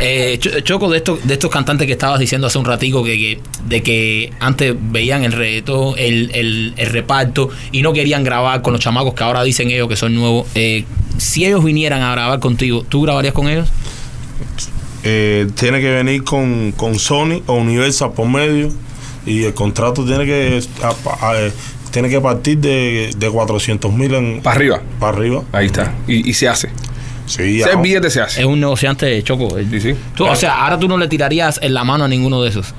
Eh, 0.00 0.38
Cho- 0.40 0.60
Choco, 0.60 0.88
de 0.90 0.98
estos, 0.98 1.26
de 1.26 1.34
estos 1.34 1.50
cantantes 1.50 1.86
que 1.86 1.92
estabas 1.94 2.20
diciendo 2.20 2.46
hace 2.46 2.58
un 2.58 2.64
ratico, 2.64 3.02
que, 3.04 3.16
que- 3.16 3.40
de 3.66 3.82
que 3.82 4.32
antes 4.40 4.74
veían 4.78 5.24
el 5.24 5.32
reto, 5.32 5.96
el, 5.96 6.30
el, 6.34 6.74
el 6.76 6.86
reparto, 6.90 7.50
y 7.72 7.82
no 7.82 7.92
querían 7.92 8.22
grabar 8.24 8.62
con 8.62 8.72
los 8.72 8.80
chamacos 8.82 9.14
que 9.14 9.24
ahora 9.24 9.42
dicen 9.42 9.70
ellos 9.70 9.88
que 9.88 9.96
son 9.96 10.14
nuevos. 10.14 10.46
eh, 10.54 10.84
si 11.18 11.44
ellos 11.44 11.64
vinieran 11.64 12.00
a 12.02 12.12
grabar 12.12 12.38
contigo, 12.38 12.84
¿tú 12.88 13.02
grabarías 13.02 13.34
con 13.34 13.48
ellos? 13.48 13.68
Eh, 15.04 15.48
tiene 15.58 15.80
que 15.80 15.90
venir 15.90 16.24
con, 16.24 16.72
con 16.72 16.98
Sony 16.98 17.42
o 17.46 17.54
Universal 17.54 18.12
por 18.12 18.28
medio 18.28 18.72
y 19.26 19.44
el 19.44 19.54
contrato 19.54 20.04
tiene 20.04 20.24
que 20.26 20.60
a- 20.82 21.26
a- 21.28 21.38
eh, 21.40 21.52
tiene 21.98 22.08
que 22.14 22.20
partir 22.20 22.58
de, 22.58 23.10
de 23.16 23.28
400 23.28 23.92
mil 23.92 24.40
Para 24.40 24.54
arriba. 24.56 24.80
para 25.00 25.16
arriba. 25.16 25.42
Ahí 25.50 25.66
está. 25.66 25.92
Y, 26.06 26.30
y 26.30 26.32
se 26.32 26.48
hace. 26.48 26.70
Sí, 27.26 27.60
billete 27.82 28.08
se 28.08 28.20
hace. 28.20 28.40
Es 28.40 28.46
un 28.46 28.60
negociante 28.60 29.20
choco. 29.24 29.48
Sí, 29.68 29.80
sí. 29.80 29.94
Tú, 30.14 30.24
o 30.24 30.36
sea, 30.36 30.62
ahora 30.64 30.78
tú 30.78 30.86
no 30.86 30.96
le 30.96 31.08
tirarías 31.08 31.58
en 31.60 31.74
la 31.74 31.82
mano 31.82 32.04
a 32.04 32.08
ninguno 32.08 32.40
de 32.40 32.50
esos. 32.50 32.72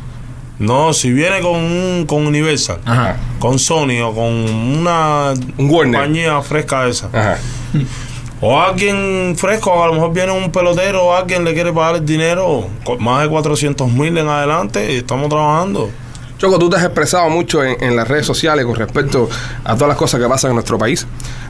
No, 0.58 0.94
si 0.94 1.12
viene 1.12 1.42
con, 1.42 1.56
un- 1.56 2.06
con 2.08 2.26
Universal, 2.26 2.80
Ajá. 2.86 3.18
con 3.40 3.60
Sony 3.60 4.00
o 4.04 4.14
con 4.16 4.26
una 4.26 5.34
Un 5.58 5.70
compañía 5.70 6.42
fresca 6.42 6.88
esa, 6.88 7.08
Ajá. 7.14 7.38
o 8.42 8.60
alguien 8.60 9.36
fresco, 9.38 9.84
a 9.84 9.88
lo 9.88 9.94
mejor 9.96 10.14
viene 10.14 10.32
un 10.32 10.50
pelotero 10.52 11.06
o 11.06 11.14
alguien 11.16 11.44
le 11.44 11.54
quiere 11.54 11.72
pagar 11.74 11.96
el 11.98 12.06
dinero, 12.06 12.68
más 13.00 13.24
de 13.24 13.30
400 13.30 13.90
mil 13.92 14.18
en 14.18 14.28
adelante, 14.30 14.94
y 14.94 14.98
estamos 14.98 15.30
trabajando. 15.30 15.90
Choco, 16.40 16.58
tú 16.58 16.70
te 16.70 16.78
has 16.78 16.84
expresado 16.86 17.30
mucho 17.30 17.64
en, 17.64 17.76
en 17.84 17.96
las 17.96 18.08
redes 18.08 18.26
sociales 18.26 18.66
con 18.66 18.74
respecto 18.76 19.30
a 19.64 19.74
todas 19.76 19.90
las 19.90 19.98
cosas 19.98 20.20
que 20.22 20.28
pasan 20.28 20.52
en 20.52 20.56
nuestro 20.56 20.78
país, 20.80 21.06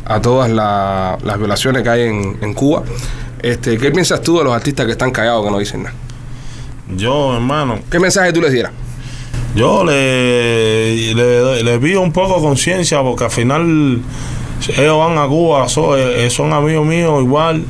a 0.06 0.20
todas 0.20 0.50
la- 0.50 1.18
las 1.24 1.38
violaciones 1.38 1.84
que 1.84 1.90
hay 1.90 2.02
en, 2.02 2.38
en 2.42 2.54
Cuba. 2.54 2.84
Este, 3.42 3.78
¿Qué 3.78 3.92
piensas 3.92 4.22
tú 4.22 4.40
de 4.40 4.44
los 4.44 4.54
artistas 4.54 4.86
que 4.88 4.94
están 4.94 5.12
callados, 5.12 5.46
que 5.46 5.52
no 5.52 5.60
dicen 5.60 5.84
nada? 5.84 5.96
Yo, 6.96 7.36
hermano, 7.36 7.80
¿Qué 7.90 8.00
mensaje 8.00 8.34
tú 8.34 8.42
les 8.42 8.52
dieras? 8.52 8.72
Yo 9.56 9.84
le, 9.86 11.14
le, 11.14 11.64
le 11.64 11.80
pido 11.80 12.02
un 12.02 12.12
poco 12.12 12.36
de 12.38 12.42
conciencia 12.42 13.02
porque 13.04 13.24
al 13.26 13.32
final 13.32 14.02
ellos 14.76 14.98
van 14.98 15.18
a 15.20 15.28
Cuba, 15.28 15.70
son, 15.70 15.98
eh, 16.00 16.30
son 16.32 16.52
amigos 16.52 16.86
míos 16.86 17.22
igual, 17.22 17.64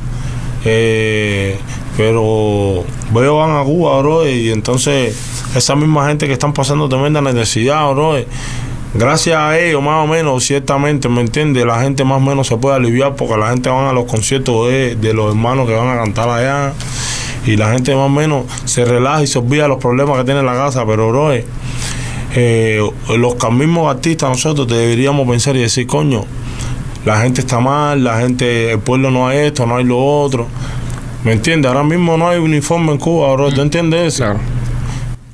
eh, 0.64 1.58
pero 2.00 2.82
ellos 3.14 3.36
van 3.36 3.58
a 3.58 3.62
Cuba, 3.62 3.98
bro, 3.98 4.26
y 4.26 4.48
entonces 4.48 5.14
esa 5.54 5.76
misma 5.76 6.08
gente 6.08 6.26
que 6.26 6.32
están 6.32 6.54
pasando 6.54 6.88
tremenda 6.88 7.20
necesidad, 7.20 7.92
bro, 7.92 8.14
gracias 8.94 9.36
a 9.36 9.58
ellos 9.58 9.82
más 9.82 10.02
o 10.02 10.06
menos, 10.06 10.42
ciertamente, 10.42 11.10
¿me 11.10 11.20
entiendes? 11.20 11.66
La 11.66 11.82
gente 11.82 12.02
más 12.04 12.16
o 12.16 12.20
menos 12.20 12.46
se 12.46 12.56
puede 12.56 12.76
aliviar 12.76 13.16
porque 13.16 13.36
la 13.36 13.50
gente 13.50 13.68
van 13.68 13.84
a 13.84 13.92
los 13.92 14.06
conciertos 14.06 14.68
de, 14.68 15.12
los 15.12 15.34
hermanos 15.34 15.68
que 15.68 15.74
van 15.74 15.90
a 15.90 16.02
cantar 16.02 16.30
allá 16.30 16.72
y 17.44 17.56
la 17.56 17.70
gente 17.70 17.94
más 17.94 18.06
o 18.06 18.08
menos 18.08 18.46
se 18.64 18.86
relaja 18.86 19.22
y 19.22 19.26
se 19.26 19.38
olvida 19.38 19.68
los 19.68 19.76
problemas 19.76 20.16
que 20.16 20.24
tiene 20.24 20.40
en 20.40 20.46
la 20.46 20.54
casa, 20.54 20.86
pero 20.86 21.10
bro, 21.10 21.34
eh, 21.34 22.80
los 23.14 23.52
mismos 23.52 23.94
artistas 23.94 24.30
nosotros 24.30 24.66
deberíamos 24.68 25.28
pensar 25.28 25.54
y 25.54 25.60
decir, 25.60 25.86
coño, 25.86 26.24
la 27.04 27.20
gente 27.20 27.42
está 27.42 27.60
mal, 27.60 28.02
la 28.02 28.20
gente, 28.20 28.72
el 28.72 28.78
pueblo 28.78 29.10
no 29.10 29.28
hay 29.28 29.40
esto, 29.40 29.66
no 29.66 29.76
hay 29.76 29.84
lo 29.84 29.98
otro. 29.98 30.46
¿Me 31.24 31.32
entiendes? 31.32 31.68
Ahora 31.68 31.84
mismo 31.84 32.16
no 32.16 32.28
hay 32.28 32.38
uniforme 32.38 32.92
en 32.92 32.98
Cuba, 32.98 33.32
bro. 33.34 33.52
¿Tú 33.52 33.60
entiendes 33.60 34.14
eso? 34.14 34.24
Claro. 34.24 34.40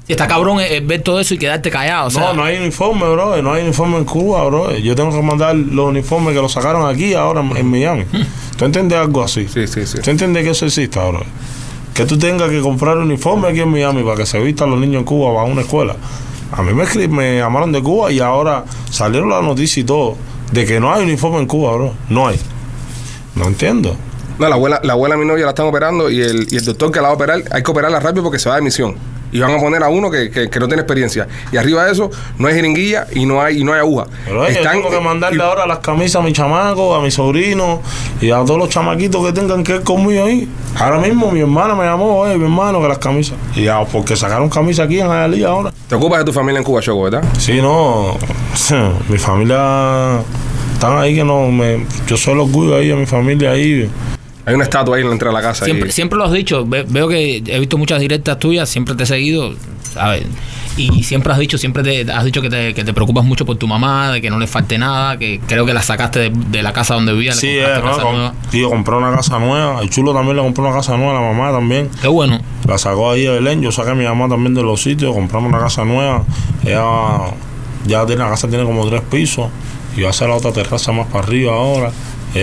Y 0.09 0.13
está 0.13 0.29
cabrón 0.29 0.61
eh, 0.61 0.81
ver 0.81 1.03
todo 1.03 1.19
eso 1.19 1.35
y 1.35 1.39
quedarte 1.39 1.69
callado. 1.69 2.07
O 2.07 2.11
sea, 2.11 2.29
no, 2.29 2.35
no 2.35 2.45
hay 2.45 2.59
uniforme, 2.59 3.09
bro. 3.09 3.43
No 3.43 3.53
hay 3.53 3.65
uniforme 3.65 3.99
en 3.99 4.05
Cuba, 4.05 4.45
bro. 4.45 4.77
Yo 4.77 4.95
tengo 4.95 5.11
que 5.11 5.23
mandar 5.23 5.57
los 5.57 5.89
uniformes 5.89 6.35
que 6.35 6.41
los 6.41 6.53
sacaron 6.53 6.89
aquí 6.89 7.15
ahora 7.15 7.41
en 7.41 7.67
Miami. 7.69 8.05
¿Tú 8.57 8.65
entiendes 8.65 8.99
algo 8.99 9.25
así? 9.25 9.49
Sí, 9.49 9.67
sí, 9.67 9.85
sí. 9.87 9.99
¿Tú 10.03 10.11
entiendes 10.11 10.45
que 10.45 10.51
eso 10.51 10.67
exista, 10.67 11.05
bro? 11.09 11.23
Que 11.93 12.05
tú 12.05 12.17
tengas 12.19 12.51
que 12.51 12.61
comprar 12.61 12.99
uniforme 12.99 13.49
aquí 13.49 13.61
en 13.61 13.71
Miami 13.71 14.03
para 14.03 14.17
que 14.17 14.27
se 14.27 14.39
vistan 14.39 14.71
los 14.71 14.79
niños 14.79 15.01
en 15.01 15.05
Cuba 15.05 15.35
para 15.35 15.51
una 15.51 15.63
escuela. 15.63 15.97
A 16.53 16.63
mí 16.63 16.73
me, 16.73 17.09
me 17.09 17.39
llamaron 17.39 17.73
de 17.73 17.83
Cuba 17.83 18.13
y 18.13 18.21
ahora 18.21 18.65
salieron 18.91 19.29
las 19.29 19.43
noticias 19.43 19.79
y 19.79 19.85
todo 19.85 20.17
de 20.53 20.65
que 20.65 20.79
no 20.79 20.93
hay 20.93 21.03
uniforme 21.03 21.39
en 21.39 21.47
Cuba, 21.47 21.73
bro. 21.73 21.95
No 22.09 22.29
hay. 22.29 22.39
No 23.35 23.47
entiendo. 23.47 23.97
No, 24.39 24.49
la 24.49 24.55
abuela, 24.55 24.81
la 24.83 24.93
abuela 24.93 25.15
de 25.15 25.21
mi 25.23 25.27
novia 25.27 25.45
la 25.45 25.51
están 25.51 25.67
operando 25.67 26.11
y 26.11 26.21
el, 26.21 26.47
y 26.51 26.57
el 26.57 26.65
doctor 26.65 26.91
que 26.93 26.99
la 27.01 27.05
va 27.09 27.09
a 27.11 27.15
operar, 27.15 27.43
hay 27.51 27.63
que 27.63 27.71
operarla 27.71 28.01
rápido 28.01 28.23
porque 28.23 28.39
se 28.39 28.49
va 28.49 28.57
de 28.57 28.63
misión. 28.63 28.97
Y 29.33 29.41
van 29.41 29.51
a 29.51 29.59
poner 29.59 29.83
a 29.83 29.89
uno 29.89 30.09
que, 30.09 30.31
que- 30.31 30.49
que 30.49 30.61
no 30.61 30.69
tiene 30.69 30.83
experiencia. 30.83 31.27
Y 31.53 31.57
arriba 31.57 31.85
de 31.85 31.93
eso, 31.93 32.11
no 32.39 32.47
hay 32.47 32.55
jeringuilla 32.55 33.07
y 33.13 33.27
no 33.27 33.43
hay, 33.43 33.61
y 33.61 33.65
no 33.65 33.73
hay 33.73 33.81
aguja. 33.81 34.07
Pero 34.25 34.49
yo 34.49 34.63
tengo 34.71 34.89
que 34.89 35.01
mandarle 35.01 35.39
y- 35.39 35.41
ahora 35.47 35.67
las 35.67 35.79
camisas 35.81 36.23
a 36.23 36.25
mi 36.25 36.33
chamaco, 36.33 36.95
a 36.95 37.03
mi 37.03 37.11
sobrino 37.11 37.83
y 38.21 38.31
a 38.31 38.37
todos 38.45 38.57
los 38.59 38.69
chamaquitos 38.69 39.27
que 39.27 39.33
tengan 39.33 39.65
que 39.65 39.75
ir 39.77 39.83
conmigo 39.83 40.25
ahí. 40.25 40.49
Ahora 40.79 40.99
mismo 41.01 41.31
mi 41.33 41.41
hermana 41.41 41.75
me 41.75 41.85
llamó, 41.85 42.19
oye, 42.21 42.37
mi 42.39 42.45
hermano, 42.45 42.81
que 42.81 42.89
las 42.89 42.99
camisas. 42.99 43.35
Y 43.57 43.65
ya, 43.65 43.85
porque 43.85 44.15
sacaron 44.17 44.49
camisas 44.49 44.87
aquí 44.87 45.01
en 45.01 45.09
Hialeah 45.09 45.49
ahora. 45.49 45.73
Te 45.89 45.95
ocupas 45.97 46.21
de 46.21 46.25
tu 46.25 46.33
familia 46.33 46.59
en 46.59 46.65
Cuba, 46.65 46.81
Choco, 46.81 47.03
¿verdad? 47.03 47.25
Sí, 47.39 47.61
no. 47.61 48.17
Mi 49.09 49.19
familia 49.19 50.21
están 50.73 50.99
ahí 50.99 51.15
que 51.17 51.25
no 51.25 51.49
me. 51.49 51.85
Yo 52.07 52.17
soy 52.17 52.35
el 52.35 52.41
orgullo 52.41 52.77
ahí 52.77 52.89
de 52.89 52.95
mi 52.95 53.07
familia 53.07 53.51
ahí. 53.51 53.91
Hay 54.47 54.55
una 54.55 54.65
estatua 54.65 54.97
ahí 54.97 55.03
en 55.03 55.09
la 55.09 55.13
entrada 55.15 55.37
de 55.37 55.43
la 55.43 55.49
casa. 55.49 55.65
Siempre, 55.67 55.89
y- 55.89 55.93
siempre 55.93 56.17
lo 56.19 56.25
has 56.25 56.33
dicho. 56.33 56.65
Ve- 56.65 56.87
veo 56.89 57.09
que 57.09 57.43
he 57.47 57.59
visto 57.61 57.77
muchas 57.79 58.01
directas 58.01 58.39
tuyas, 58.39 58.69
siempre 58.69 58.95
te 58.95 59.03
he 59.03 59.07
seguido, 59.07 59.53
¿sabes? 59.93 60.25
Y 60.79 61.03
siempre 61.05 61.33
has 61.33 61.39
dicho, 61.39 61.57
siempre 61.57 61.83
te 61.83 62.13
has 62.13 62.23
dicho 62.25 62.43
que 62.43 62.51
te, 62.51 62.75
que 62.75 62.85
te 62.85 62.93
preocupas 62.93 63.25
mucho 63.25 63.47
por 63.47 63.57
tu 63.57 63.67
mamá, 63.67 64.13
de 64.13 64.21
que 64.21 64.29
no 64.31 64.39
le 64.39 64.47
falte 64.47 64.77
nada, 64.77 65.19
que 65.19 65.41
creo 65.49 65.65
que 65.67 65.73
la 65.73 65.81
sacaste 65.83 66.19
de, 66.21 66.31
de 66.31 66.63
la 66.63 66.73
casa 66.75 66.95
donde 66.95 67.13
vivía. 67.15 67.33
Sí, 67.33 67.49
es, 67.49 67.67
¿no? 67.83 68.33
Tío, 68.51 68.69
compró 68.69 68.99
una 68.99 69.11
casa 69.17 69.39
nueva. 69.39 69.81
El 69.81 69.89
chulo 69.91 70.13
también 70.13 70.37
le 70.37 70.43
compró 70.43 70.65
una 70.65 70.75
casa 70.77 70.97
nueva 70.99 71.19
a 71.19 71.23
la 71.23 71.29
mamá 71.33 71.51
también. 71.51 71.89
Qué 72.03 72.09
bueno. 72.09 72.39
La 72.69 72.77
sacó 72.79 73.11
ahí 73.11 73.23
de 73.23 73.31
Belén. 73.31 73.63
Yo 73.63 73.73
saqué 73.73 73.91
a 73.91 73.95
mi 73.95 74.05
mamá 74.05 74.29
también 74.29 74.55
de 74.55 74.63
los 74.63 74.81
sitios. 74.83 75.15
Compramos 75.15 75.51
una 75.51 75.61
casa 75.61 75.85
nueva. 75.85 76.25
Ella 76.63 77.35
ya 77.87 78.05
tiene 78.05 78.23
la 78.23 78.29
casa, 78.31 78.47
tiene 78.47 78.65
como 78.65 78.87
tres 78.89 79.01
pisos. 79.11 79.49
Y 79.97 80.03
va 80.03 80.09
a 80.09 80.11
hacer 80.11 80.29
la 80.29 80.35
otra 80.35 80.53
terraza 80.53 80.93
más 80.93 81.07
para 81.07 81.25
arriba 81.25 81.55
ahora. 81.55 81.91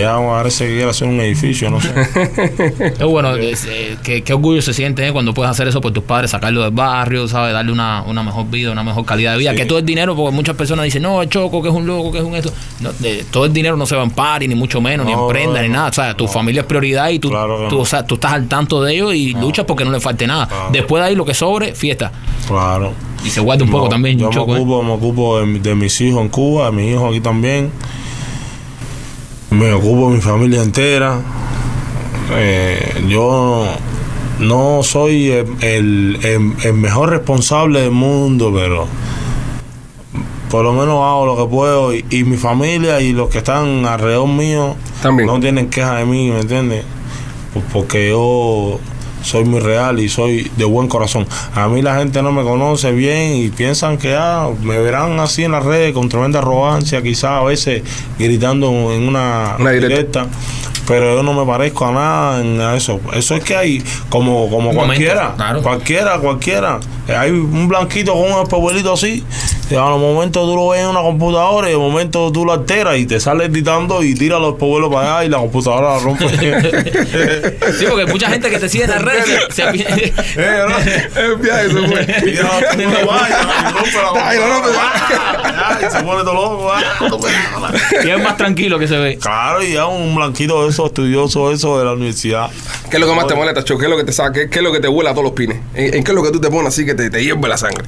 Parece 0.02 0.66
que 0.66 0.74
quiere 0.74 0.90
hacer 0.90 1.08
un 1.08 1.20
edificio, 1.20 1.70
no 1.70 1.80
sé. 1.80 1.90
Qué 2.98 3.04
bueno, 3.04 3.34
es, 3.36 3.66
eh, 3.66 3.96
qué, 4.02 4.22
qué 4.22 4.34
orgullo 4.34 4.60
se 4.60 4.74
siente 4.74 5.06
eh, 5.06 5.12
cuando 5.12 5.32
puedes 5.32 5.50
hacer 5.50 5.68
eso 5.68 5.80
por 5.80 5.92
tus 5.92 6.04
padres, 6.04 6.30
sacarlo 6.32 6.62
del 6.62 6.72
barrio, 6.72 7.26
¿sabes? 7.28 7.52
Darle 7.52 7.72
una, 7.72 8.02
una 8.06 8.22
mejor 8.22 8.50
vida, 8.50 8.72
una 8.72 8.82
mejor 8.82 9.04
calidad 9.04 9.32
de 9.32 9.38
vida. 9.38 9.50
Sí. 9.52 9.56
Que 9.56 9.66
todo 9.66 9.78
el 9.78 9.86
dinero, 9.86 10.14
porque 10.16 10.34
muchas 10.34 10.56
personas 10.56 10.84
dicen, 10.84 11.02
no, 11.02 11.22
es 11.22 11.28
choco, 11.28 11.62
que 11.62 11.68
es 11.68 11.74
un 11.74 11.86
loco, 11.86 12.12
que 12.12 12.18
es 12.18 12.24
un 12.24 12.34
esto. 12.34 12.52
No, 12.80 12.92
de- 12.92 13.24
todo 13.30 13.46
el 13.46 13.52
dinero 13.52 13.76
no 13.76 13.86
se 13.86 13.96
va 13.96 14.02
en 14.02 14.10
party, 14.10 14.48
ni 14.48 14.54
mucho 14.54 14.80
menos, 14.80 15.06
ni 15.06 15.12
en 15.12 15.18
No, 15.18 15.28
prenda, 15.28 15.62
ni 15.62 15.68
nada. 15.68 15.88
O 15.88 15.92
sea, 15.92 16.14
tu 16.14 16.26
familia 16.28 16.60
es 16.62 16.66
prioridad 16.66 17.08
y 17.10 17.18
tú, 17.18 17.30
Claro 17.30 17.68
tú, 17.68 17.80
o 17.80 17.86
sea, 17.86 18.06
tú 18.06 18.16
estás 18.16 18.32
al 18.32 18.48
tanto 18.48 18.82
de 18.82 18.94
ellos 18.94 19.14
y 19.14 19.32
luchas 19.34 19.64
porque 19.64 19.84
no 19.84 19.90
le 19.90 20.00
falte 20.00 20.26
nada. 20.26 20.46
Claro. 20.48 20.68
Después 20.72 21.02
de 21.02 21.08
ahí 21.08 21.14
lo 21.14 21.24
que 21.24 21.34
sobre, 21.34 21.74
fiesta. 21.74 22.12
Claro. 22.46 22.92
Y 23.24 23.30
se 23.30 23.40
guarda 23.40 23.64
un 23.64 23.70
poco 23.70 23.88
también, 23.88 24.18
Yo 24.18 24.28
choco. 24.30 24.52
me 24.52 24.58
eh. 24.58 24.60
ocupo, 24.60 24.82
me 24.82 24.92
ocupo 24.92 25.40
de, 25.40 25.60
de 25.60 25.74
mis 25.74 25.98
hijos 26.00 26.20
en 26.20 26.28
Cuba, 26.28 26.66
de 26.66 26.72
mis 26.72 26.92
hijos 26.92 27.10
aquí 27.10 27.20
también. 27.20 27.70
Me 29.58 29.72
ocupo 29.72 30.08
de 30.10 30.16
mi 30.16 30.20
familia 30.20 30.62
entera. 30.62 31.18
Eh, 32.36 33.04
yo 33.08 33.66
no 34.40 34.82
soy 34.82 35.30
el, 35.30 36.18
el- 36.22 36.74
mejor 36.74 37.10
responsable 37.10 37.82
del 37.82 37.90
mundo, 37.90 38.52
pero 38.54 38.86
por 40.50 40.64
lo 40.64 40.72
menos 40.72 40.96
hago 41.04 41.26
lo 41.26 41.36
que 41.36 41.50
puedo. 41.50 41.94
Y, 41.94 42.04
y 42.10 42.24
mi 42.24 42.36
familia 42.36 43.00
y 43.00 43.12
los 43.12 43.28
que 43.28 43.38
están 43.38 43.84
alrededor 43.86 44.28
mío 44.28 44.74
También. 45.02 45.26
no 45.26 45.38
tienen 45.40 45.68
queja 45.70 45.96
de 45.96 46.04
mí, 46.06 46.30
¿me 46.30 46.40
entiendes? 46.40 46.84
Pues 47.52 47.64
porque 47.72 48.08
yo 48.10 48.78
soy 49.24 49.44
muy 49.44 49.58
real 49.60 49.98
y 49.98 50.08
soy 50.08 50.50
de 50.56 50.64
buen 50.64 50.86
corazón. 50.86 51.26
A 51.54 51.66
mí 51.68 51.82
la 51.82 51.96
gente 51.96 52.22
no 52.22 52.30
me 52.30 52.42
conoce 52.44 52.92
bien 52.92 53.34
y 53.36 53.48
piensan 53.48 53.98
que 53.98 54.14
ah, 54.14 54.48
me 54.62 54.78
verán 54.78 55.18
así 55.18 55.42
en 55.44 55.52
las 55.52 55.64
redes 55.64 55.92
con 55.94 56.08
tremenda 56.08 56.38
arrogancia, 56.38 57.02
quizás 57.02 57.30
a 57.40 57.42
veces 57.42 57.82
gritando 58.18 58.68
en 58.92 59.08
una, 59.08 59.56
Una 59.58 59.70
directa. 59.72 59.88
directa. 60.22 60.26
Pero 60.86 61.16
yo 61.16 61.22
no 61.22 61.32
me 61.32 61.50
parezco 61.50 61.86
a 61.86 61.92
nada 61.92 62.40
en 62.42 62.60
eso. 62.76 63.00
Eso 63.14 63.34
es 63.34 63.42
que 63.42 63.56
hay 63.56 63.82
como, 64.10 64.50
como 64.50 64.68
Un 64.68 64.76
momento, 64.76 64.84
cualquiera. 64.86 65.32
claro. 65.34 65.62
Cualquiera, 65.62 66.18
cualquiera. 66.18 66.80
Hay 67.08 67.30
un 67.30 67.68
blanquito 67.68 68.12
con 68.12 68.30
un 68.32 68.42
espejuelito 68.42 68.92
así. 68.92 69.24
Y 69.70 69.74
a 69.76 69.80
los 69.88 69.98
momentos 69.98 70.44
tú 70.46 70.54
lo 70.54 70.68
ves 70.68 70.82
en 70.82 70.88
una 70.88 71.00
computadora 71.00 71.68
y 71.68 71.72
de 71.72 71.78
momento 71.78 72.30
tú 72.30 72.44
lo 72.44 72.52
alteras 72.52 72.98
y 72.98 73.06
te 73.06 73.18
sales 73.18 73.50
gritando 73.50 74.02
y 74.02 74.14
tiras 74.14 74.38
los 74.40 74.52
espejuelos 74.54 74.92
para 74.92 75.16
allá 75.18 75.24
y 75.24 75.28
la 75.30 75.38
computadora 75.38 75.96
la 75.96 75.98
rompe. 76.00 76.28
Sí, 77.78 77.86
porque 77.88 78.06
mucha 78.06 78.28
gente 78.28 78.50
que 78.50 78.58
te 78.58 78.68
sigue 78.68 78.84
en 78.84 78.90
las 78.90 79.02
redes 79.02 79.24
se, 79.50 79.62
se- 79.72 79.72
Eh, 80.36 80.64
¿no? 80.68 81.20
El 81.20 81.36
viaje 81.36 81.64
se 81.70 81.86
fue. 81.88 82.02
Y 82.30 82.36
se 85.90 86.02
pone 86.02 86.22
todo 86.24 86.34
loco. 86.34 86.70
ah. 86.72 87.72
y 88.04 88.10
es 88.10 88.22
más 88.22 88.36
tranquilo 88.36 88.78
que 88.78 88.86
se 88.88 88.96
ve. 88.98 89.18
Claro, 89.18 89.62
y 89.62 89.72
ya 89.72 89.86
un 89.86 90.14
blanquito 90.14 90.64
de 90.64 90.70
esos 90.70 90.86
estudiosos 90.86 91.54
eso 91.54 91.78
de 91.78 91.84
la 91.84 91.92
universidad. 91.92 92.50
¿Qué 92.90 92.96
es 92.96 93.00
lo 93.00 93.06
que 93.08 93.14
más 93.14 93.26
te 93.26 93.34
molesta, 93.34 93.64
Choco? 93.64 93.80
¿Qué 93.80 93.86
es 93.86 93.90
lo 93.90 93.96
que 93.96 94.04
te 94.04 94.12
saca? 94.12 94.32
¿Qué, 94.32 94.48
qué 94.50 94.58
es 94.58 94.62
lo 94.64 94.72
que 94.72 94.80
te 94.80 94.88
vuela 94.88 95.10
a 95.10 95.14
todos 95.14 95.24
los 95.24 95.32
pines? 95.34 95.58
¿En, 95.74 95.94
en 95.94 96.04
qué 96.04 96.10
es 96.10 96.14
lo 96.14 96.22
que 96.22 96.30
tú 96.30 96.40
te 96.40 96.50
pones 96.50 96.68
así 96.74 96.84
que 96.86 96.94
te, 96.94 97.10
te 97.10 97.22
hierve 97.22 97.48
la 97.48 97.56
sangre? 97.56 97.84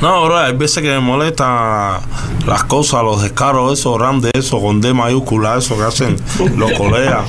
No, 0.00 0.24
bro, 0.24 0.38
hay 0.38 0.54
veces 0.56 0.82
que 0.82 0.88
me 0.88 1.00
molesta 1.00 2.00
las 2.46 2.64
cosas, 2.64 3.02
los 3.02 3.22
descaros, 3.22 3.78
esos 3.78 3.98
grandes, 3.98 4.30
eso 4.34 4.60
con 4.60 4.80
D 4.80 4.94
mayúscula, 4.94 5.58
eso 5.58 5.76
que 5.76 5.82
hacen 5.84 6.16
los 6.56 6.72
colegas. 6.72 7.24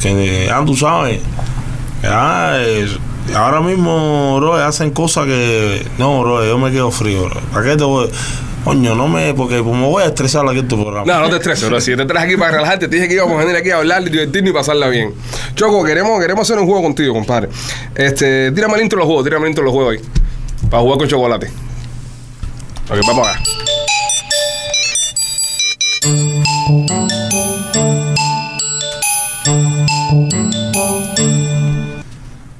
Que, 0.00 0.48
ah, 0.52 0.62
tú 0.64 0.76
sabes, 0.76 1.20
ya, 2.02 2.60
es- 2.62 2.98
ahora 3.34 3.60
mismo, 3.60 4.36
bro, 4.36 4.54
hacen 4.54 4.90
cosas 4.90 5.24
que, 5.26 5.84
no, 5.98 6.20
bro, 6.20 6.44
yo 6.44 6.58
me 6.58 6.70
quedo 6.70 6.90
frío, 6.90 7.24
bro. 7.24 7.40
¿Para 7.52 7.70
qué 7.70 7.76
te 7.76 7.84
voy? 7.84 8.08
Coño, 8.64 8.94
no 8.94 9.08
me, 9.08 9.34
porque 9.34 9.56
me 9.62 9.86
voy 9.86 10.02
a 10.02 10.06
estresar 10.06 10.46
aquí 10.48 10.60
en 10.60 10.68
tu 10.68 10.80
programa. 10.82 11.04
No, 11.12 11.20
no 11.20 11.28
te 11.30 11.36
estreses, 11.36 11.68
bro. 11.68 11.80
Si 11.80 11.96
te 11.96 12.04
traes 12.06 12.26
aquí 12.26 12.36
para 12.36 12.52
relajarte, 12.52 12.88
te 12.88 12.96
dije 12.96 13.08
que 13.08 13.14
íbamos 13.14 13.34
a 13.36 13.40
venir 13.40 13.56
aquí 13.56 13.70
a 13.70 13.76
hablar, 13.78 14.04
divertirnos 14.04 14.50
y 14.50 14.54
pasarla 14.54 14.88
bien. 14.88 15.12
Choco, 15.54 15.82
queremos, 15.84 16.18
queremos 16.20 16.48
hacer 16.48 16.58
un 16.60 16.66
juego 16.66 16.82
contigo, 16.82 17.12
compadre. 17.12 17.48
Este, 17.94 18.52
tírame 18.52 18.76
el 18.76 18.82
intro 18.84 18.98
los 18.98 19.06
juegos, 19.06 19.24
tírame 19.24 19.46
el 19.46 19.50
intro 19.50 19.64
los 19.64 19.72
juegos 19.72 19.94
ahí. 19.96 20.68
Para 20.70 20.82
jugar 20.82 20.98
con 20.98 21.08
chocolate. 21.08 21.50
Ok, 22.90 22.98
vamos 23.06 23.26
a 23.26 23.32
ver. 23.32 23.40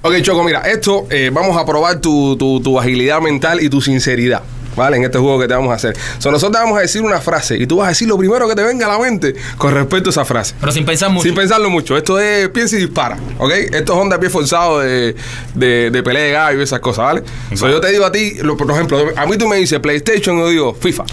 Ok, 0.02 0.20
Choco, 0.22 0.44
mira, 0.44 0.60
esto 0.60 1.06
eh, 1.10 1.30
vamos 1.32 1.56
a 1.56 1.64
probar 1.64 2.00
tu, 2.00 2.36
tu, 2.36 2.60
tu 2.60 2.78
agilidad 2.78 3.20
mental 3.20 3.62
y 3.62 3.68
tu 3.68 3.80
sinceridad. 3.80 4.42
¿Vale? 4.76 4.96
En 4.96 5.04
este 5.04 5.18
juego 5.18 5.38
que 5.38 5.46
te 5.46 5.54
vamos 5.54 5.70
a 5.70 5.74
hacer. 5.74 5.96
So, 6.18 6.30
nosotros 6.30 6.52
te 6.52 6.64
vamos 6.64 6.78
a 6.78 6.80
decir 6.80 7.02
una 7.02 7.20
frase 7.20 7.56
y 7.56 7.66
tú 7.66 7.76
vas 7.76 7.86
a 7.86 7.88
decir 7.90 8.08
lo 8.08 8.18
primero 8.18 8.48
que 8.48 8.54
te 8.56 8.62
venga 8.64 8.86
a 8.86 8.88
la 8.88 8.98
mente 8.98 9.34
con 9.56 9.72
respecto 9.72 10.08
a 10.08 10.12
esa 10.12 10.24
frase. 10.24 10.54
Pero 10.58 10.72
sin 10.72 10.84
pensar 10.84 11.10
mucho. 11.10 11.22
Sin 11.24 11.34
pensarlo 11.34 11.70
mucho. 11.70 11.96
Esto 11.96 12.18
es 12.18 12.48
piensa 12.48 12.76
y 12.76 12.80
dispara. 12.80 13.16
¿Ok? 13.38 13.52
Esto 13.52 13.92
es 13.94 13.98
onda 14.00 14.18
pie 14.18 14.30
forzado 14.30 14.80
de, 14.80 15.14
de, 15.54 15.90
de 15.90 16.02
pelea 16.02 16.22
de 16.24 16.32
gallo 16.32 16.60
y 16.60 16.62
esas 16.64 16.80
cosas, 16.80 17.04
¿vale? 17.04 17.22
So, 17.54 17.68
yo 17.68 17.80
te 17.80 17.92
digo 17.92 18.04
a 18.04 18.10
ti, 18.12 18.34
lo- 18.42 18.56
por 18.56 18.70
ejemplo, 18.70 18.98
a 19.16 19.26
mí 19.26 19.36
tú 19.38 19.46
me 19.46 19.56
dices 19.56 19.78
PlayStation 19.80 20.36
y 20.36 20.40
yo 20.40 20.48
digo 20.48 20.74
FIFA. 20.74 21.04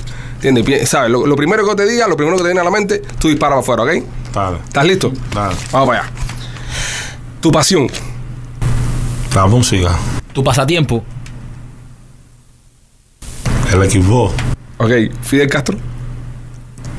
¿Entiendes? 0.41 0.89
¿Sabes? 0.89 1.11
Lo, 1.11 1.27
lo 1.27 1.35
primero 1.35 1.63
que 1.67 1.75
te 1.75 1.85
diga, 1.85 2.07
lo 2.07 2.17
primero 2.17 2.35
que 2.37 2.41
te 2.41 2.47
viene 2.47 2.61
a 2.61 2.63
la 2.63 2.71
mente, 2.71 3.03
tú 3.19 3.27
disparas 3.27 3.63
para 3.65 3.83
afuera, 3.83 3.99
¿ok? 3.99 4.05
Dale, 4.33 4.57
¿Estás 4.65 4.85
listo? 4.85 5.11
dale. 5.35 5.55
Vamos 5.71 5.87
para 5.89 6.01
allá. 6.01 6.11
Tu 7.41 7.51
pasión. 7.51 7.87
La 9.35 9.45
música, 9.45 9.97
Tu 10.33 10.43
pasatiempo. 10.43 11.03
El 13.73 13.83
equipo, 13.83 14.33
Ok. 14.77 14.91
Fidel 15.21 15.47
Castro. 15.49 15.77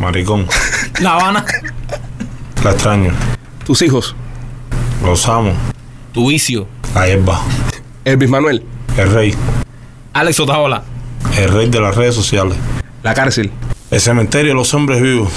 maricón. 0.01 0.47
La 1.01 1.15
Habana. 1.15 1.45
La 2.65 2.71
extraño. 2.71 3.13
Tus 3.65 3.83
hijos. 3.83 4.15
Los 5.05 5.29
amo. 5.29 5.53
Tu 6.13 6.29
vicio. 6.29 6.67
La 6.95 7.07
hierba. 7.07 7.41
Elvis 8.05 8.31
Manuel. 8.31 8.65
El 8.97 9.11
rey. 9.13 9.35
Alex 10.13 10.39
Otaola. 10.41 10.83
El 11.39 11.51
rey 11.53 11.69
de 11.71 11.81
las 11.81 11.95
redes 11.97 12.15
sociales. 12.15 12.57
La 13.03 13.15
cárcel. 13.15 13.51
El 13.91 14.01
cementerio 14.01 14.51
de 14.51 14.55
los 14.55 14.73
hombres 14.75 15.01
vivos. 15.03 15.31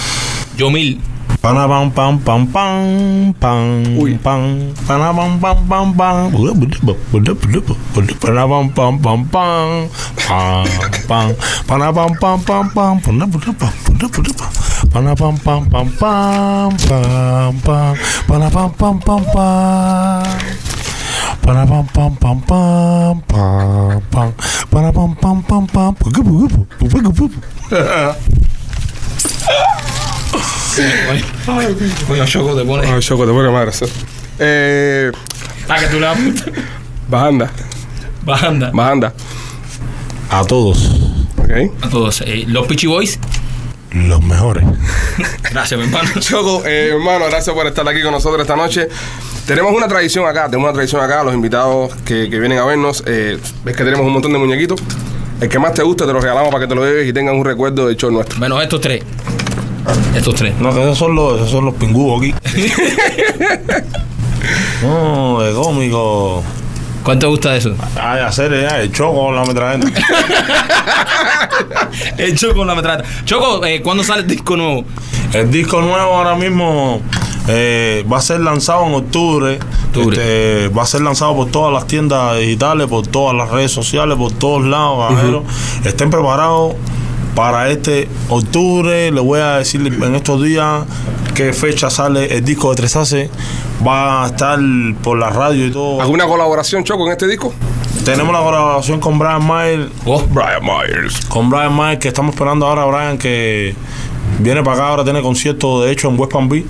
Yomil. 0.58 1.00
Pana 1.00 1.25
pam 1.46 1.92
pam 1.94 2.18
pam 2.26 2.48
pam 2.48 3.34
pam 3.38 3.62
Uy. 4.02 4.18
pam 4.18 4.74
pana 4.88 5.14
pam 5.14 5.38
pam 5.38 5.58
pam 5.70 5.94
pam 5.94 6.32
pana 6.34 6.50
pam 8.50 8.66
pam 8.74 8.98
pam 8.98 9.22
pam 9.22 9.22
pam 9.30 10.66
pam 11.08 11.36
pana 11.70 11.92
pam 11.94 12.12
pam 12.18 12.42
pam 12.50 12.66
pam 12.74 12.98
pana 14.90 15.14
pam 15.16 15.38
pam 15.38 15.62
pam 15.70 15.88
pam 16.02 16.26
pam 16.82 17.54
pam 17.62 17.94
pana 18.28 18.50
pam 18.50 18.70
pam 18.74 19.00
pam 19.00 19.22
pam 19.34 20.24
Para 21.46 21.66
pam 21.68 21.86
pam 21.94 22.16
pam 22.16 22.42
pam 22.42 23.22
pam 23.30 24.02
pam 24.12 24.34
para 24.72 24.92
pam 24.92 25.14
pam 25.14 25.46
pam 31.46 31.58
Coño, 32.08 32.26
Choco, 32.26 32.56
te 32.56 32.64
pone. 32.66 32.88
Ay, 32.88 33.00
Choco, 33.00 33.26
te 33.26 33.32
pone 33.32 33.50
madre. 33.50 33.72
Eh, 34.40 35.12
Para 35.68 35.80
que 35.82 35.88
tú 35.88 36.00
le 36.00 36.08
apuntes. 36.08 36.44
bajanda. 37.10 37.52
Bajanda. 38.24 38.72
Bajanda. 38.74 39.14
a 40.32 40.44
todos 40.46 40.90
Ok. 41.38 41.52
A 41.84 41.90
todos. 41.90 42.22
eh, 42.26 42.46
los 42.48 42.66
Pichi 42.68 42.88
Boys. 42.88 43.20
los 43.92 44.22
mejores 44.24 44.66
Gracias, 45.52 45.80
mi 45.80 45.86
hermano. 45.86 46.10
Choco, 46.20 46.64
eh, 46.66 46.90
hermano, 46.94 47.26
gracias 47.30 47.56
por 47.56 47.66
estar 47.68 47.88
aquí 47.88 48.02
con 48.02 48.12
nosotros 48.12 48.42
esta 48.42 48.56
noche. 48.56 48.88
Tenemos 49.46 49.72
una 49.74 49.88
tradición 49.88 50.26
acá, 50.28 50.46
tenemos 50.46 50.64
una 50.66 50.74
tradición 50.74 51.02
acá, 51.04 51.24
los 51.24 51.34
invitados 51.36 51.94
que, 52.04 52.30
que 52.30 52.40
vienen 52.40 52.58
a 52.58 52.66
vernos. 52.66 53.04
eh, 53.06 53.38
ves 53.64 53.76
que 53.76 53.84
tenemos 53.84 54.06
un 54.06 54.14
montón 54.14 54.34
de 54.34 54.40
muñequitos. 54.40 54.82
El 55.40 55.50
que 55.50 55.60
más 55.60 55.74
te 55.74 55.84
guste 55.84 56.06
te 56.06 56.14
lo 56.14 56.20
regalamos 56.20 56.50
para 56.52 56.64
que 56.64 56.68
te 56.68 56.76
lo 56.76 56.84
lleves 56.84 57.08
y 57.08 57.14
tengan 57.14 57.36
un 57.36 57.46
recuerdo 57.46 57.88
del 57.88 57.96
show 57.96 58.10
nuestro. 58.10 58.40
Menos 58.40 58.62
estos 58.64 58.82
tres. 58.82 59.04
Estos 60.16 60.36
tres. 60.36 60.54
No, 60.60 60.74
que 60.74 60.82
esos 60.82 60.98
son 60.98 61.16
los, 61.16 61.36
esos 61.36 61.52
son 61.52 61.66
los 61.66 61.76
pingúos 61.76 62.22
aquí. 62.22 62.34
no, 64.82 65.42
de 65.42 65.54
cómico. 65.54 66.44
¿Cuánto 67.04 67.28
te 67.28 67.30
gusta 67.30 67.52
de 67.52 67.58
eso? 67.60 67.76
Ay, 68.02 68.22
hacer 68.22 68.52
ya 68.52 68.82
el 68.82 68.92
choco 68.92 69.26
con 69.26 69.36
la 69.36 69.46
metralleta. 69.46 69.88
El 72.18 72.38
Choco 72.38 72.56
con 72.56 72.68
la 72.68 72.76
metralla. 72.76 73.04
Choco, 73.26 73.66
eh, 73.66 73.82
¿cuándo 73.82 74.04
sale 74.04 74.22
el 74.22 74.28
disco 74.28 74.58
nuevo? 74.58 74.84
El 75.34 75.52
disco 75.52 75.82
nuevo 75.82 76.14
ahora 76.14 76.36
mismo 76.36 77.02
eh, 77.48 78.06
va 78.12 78.18
a 78.18 78.22
ser 78.22 78.42
lanzado 78.42 78.86
en 78.86 78.96
octubre. 78.96 79.60
Octubre. 79.88 80.18
Este, 80.18 80.68
va 80.76 80.84
a 80.84 80.86
ser 80.86 81.02
lanzado 81.02 81.36
por 81.36 81.52
todas 81.52 81.74
las 81.74 81.88
tiendas 81.88 82.38
digitales, 82.38 82.88
por 82.88 83.08
todas 83.08 83.36
las 83.36 83.50
redes 83.50 83.72
sociales, 83.72 84.18
por 84.18 84.32
todos 84.34 84.66
lados. 84.66 85.44
Estén 85.84 86.10
preparados 86.10 86.76
para 87.36 87.70
este 87.70 88.08
octubre. 88.30 89.12
Les 89.12 89.24
voy 89.24 89.40
a 89.40 89.58
decir 89.58 89.86
en 89.86 90.16
estos 90.16 90.42
días 90.42 90.84
qué 91.36 91.54
fecha 91.54 91.90
sale 91.90 92.36
el 92.38 92.44
disco 92.44 92.70
de 92.72 92.78
Tresace. 92.78 93.30
Va 93.86 94.24
a 94.24 94.28
estar 94.28 94.58
por 95.04 95.20
la 95.20 95.30
radio 95.30 95.68
y 95.68 95.72
todo. 95.72 96.02
¿Alguna 96.02 96.26
colaboración, 96.26 96.84
Choco, 96.84 97.06
en 97.06 97.12
este 97.12 97.28
disco? 97.28 97.54
Tenemos 98.04 98.34
la 98.34 98.40
colaboración 98.40 99.00
con 99.00 99.20
Brian 99.20 99.46
Mayer. 99.46 99.90
Oh, 100.06 100.24
Brian 100.30 100.64
Myers. 100.64 101.26
Con 101.26 101.50
Brian 101.50 101.74
Mayer, 101.74 102.00
que 102.00 102.08
estamos 102.08 102.34
esperando 102.34 102.66
ahora 102.66 102.86
Brian 102.86 103.18
que 103.18 103.76
viene 104.40 104.64
para 104.64 104.78
acá. 104.78 104.88
Ahora 104.90 105.04
tiene 105.04 105.22
concierto, 105.22 105.84
de 105.84 105.92
hecho, 105.92 106.10
en 106.10 106.20
West 106.20 106.32
Palm 106.32 106.50
Beach. 106.50 106.66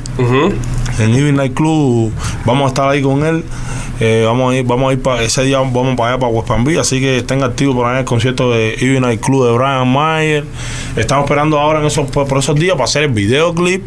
En 1.00 1.14
Even 1.14 1.36
Night 1.36 1.54
Club 1.54 2.12
vamos 2.46 2.66
a 2.66 2.68
estar 2.68 2.90
ahí 2.90 3.02
con 3.02 3.26
él. 3.26 3.44
Eh, 4.00 4.24
vamos 4.26 4.54
a 4.54 4.58
ir, 4.58 4.66
vamos 4.66 4.90
a 4.90 4.94
ir 4.94 5.02
para 5.02 5.24
ese 5.24 5.44
día 5.44 5.58
vamos 5.58 5.96
para 5.96 6.10
allá 6.12 6.20
para 6.20 6.32
West 6.32 6.48
Palm 6.50 6.66
Beach, 6.66 6.80
así 6.80 7.00
que 7.00 7.20
estén 7.20 7.44
activos 7.44 7.76
por 7.76 7.86
ahí 7.86 7.94
en 7.94 8.00
el 8.00 8.06
concierto 8.06 8.52
de 8.52 8.74
Even 8.74 9.02
Night 9.02 9.22
Club 9.22 9.46
de 9.46 9.54
Brian 9.54 9.88
Mayer. 9.88 10.44
Estamos 10.98 11.26
esperando 11.26 11.60
ahora 11.60 11.80
en 11.80 11.86
esos, 11.86 12.10
por 12.10 12.38
esos 12.38 12.56
días 12.56 12.74
para 12.74 12.86
hacer 12.86 13.04
el 13.04 13.12
videoclip 13.12 13.84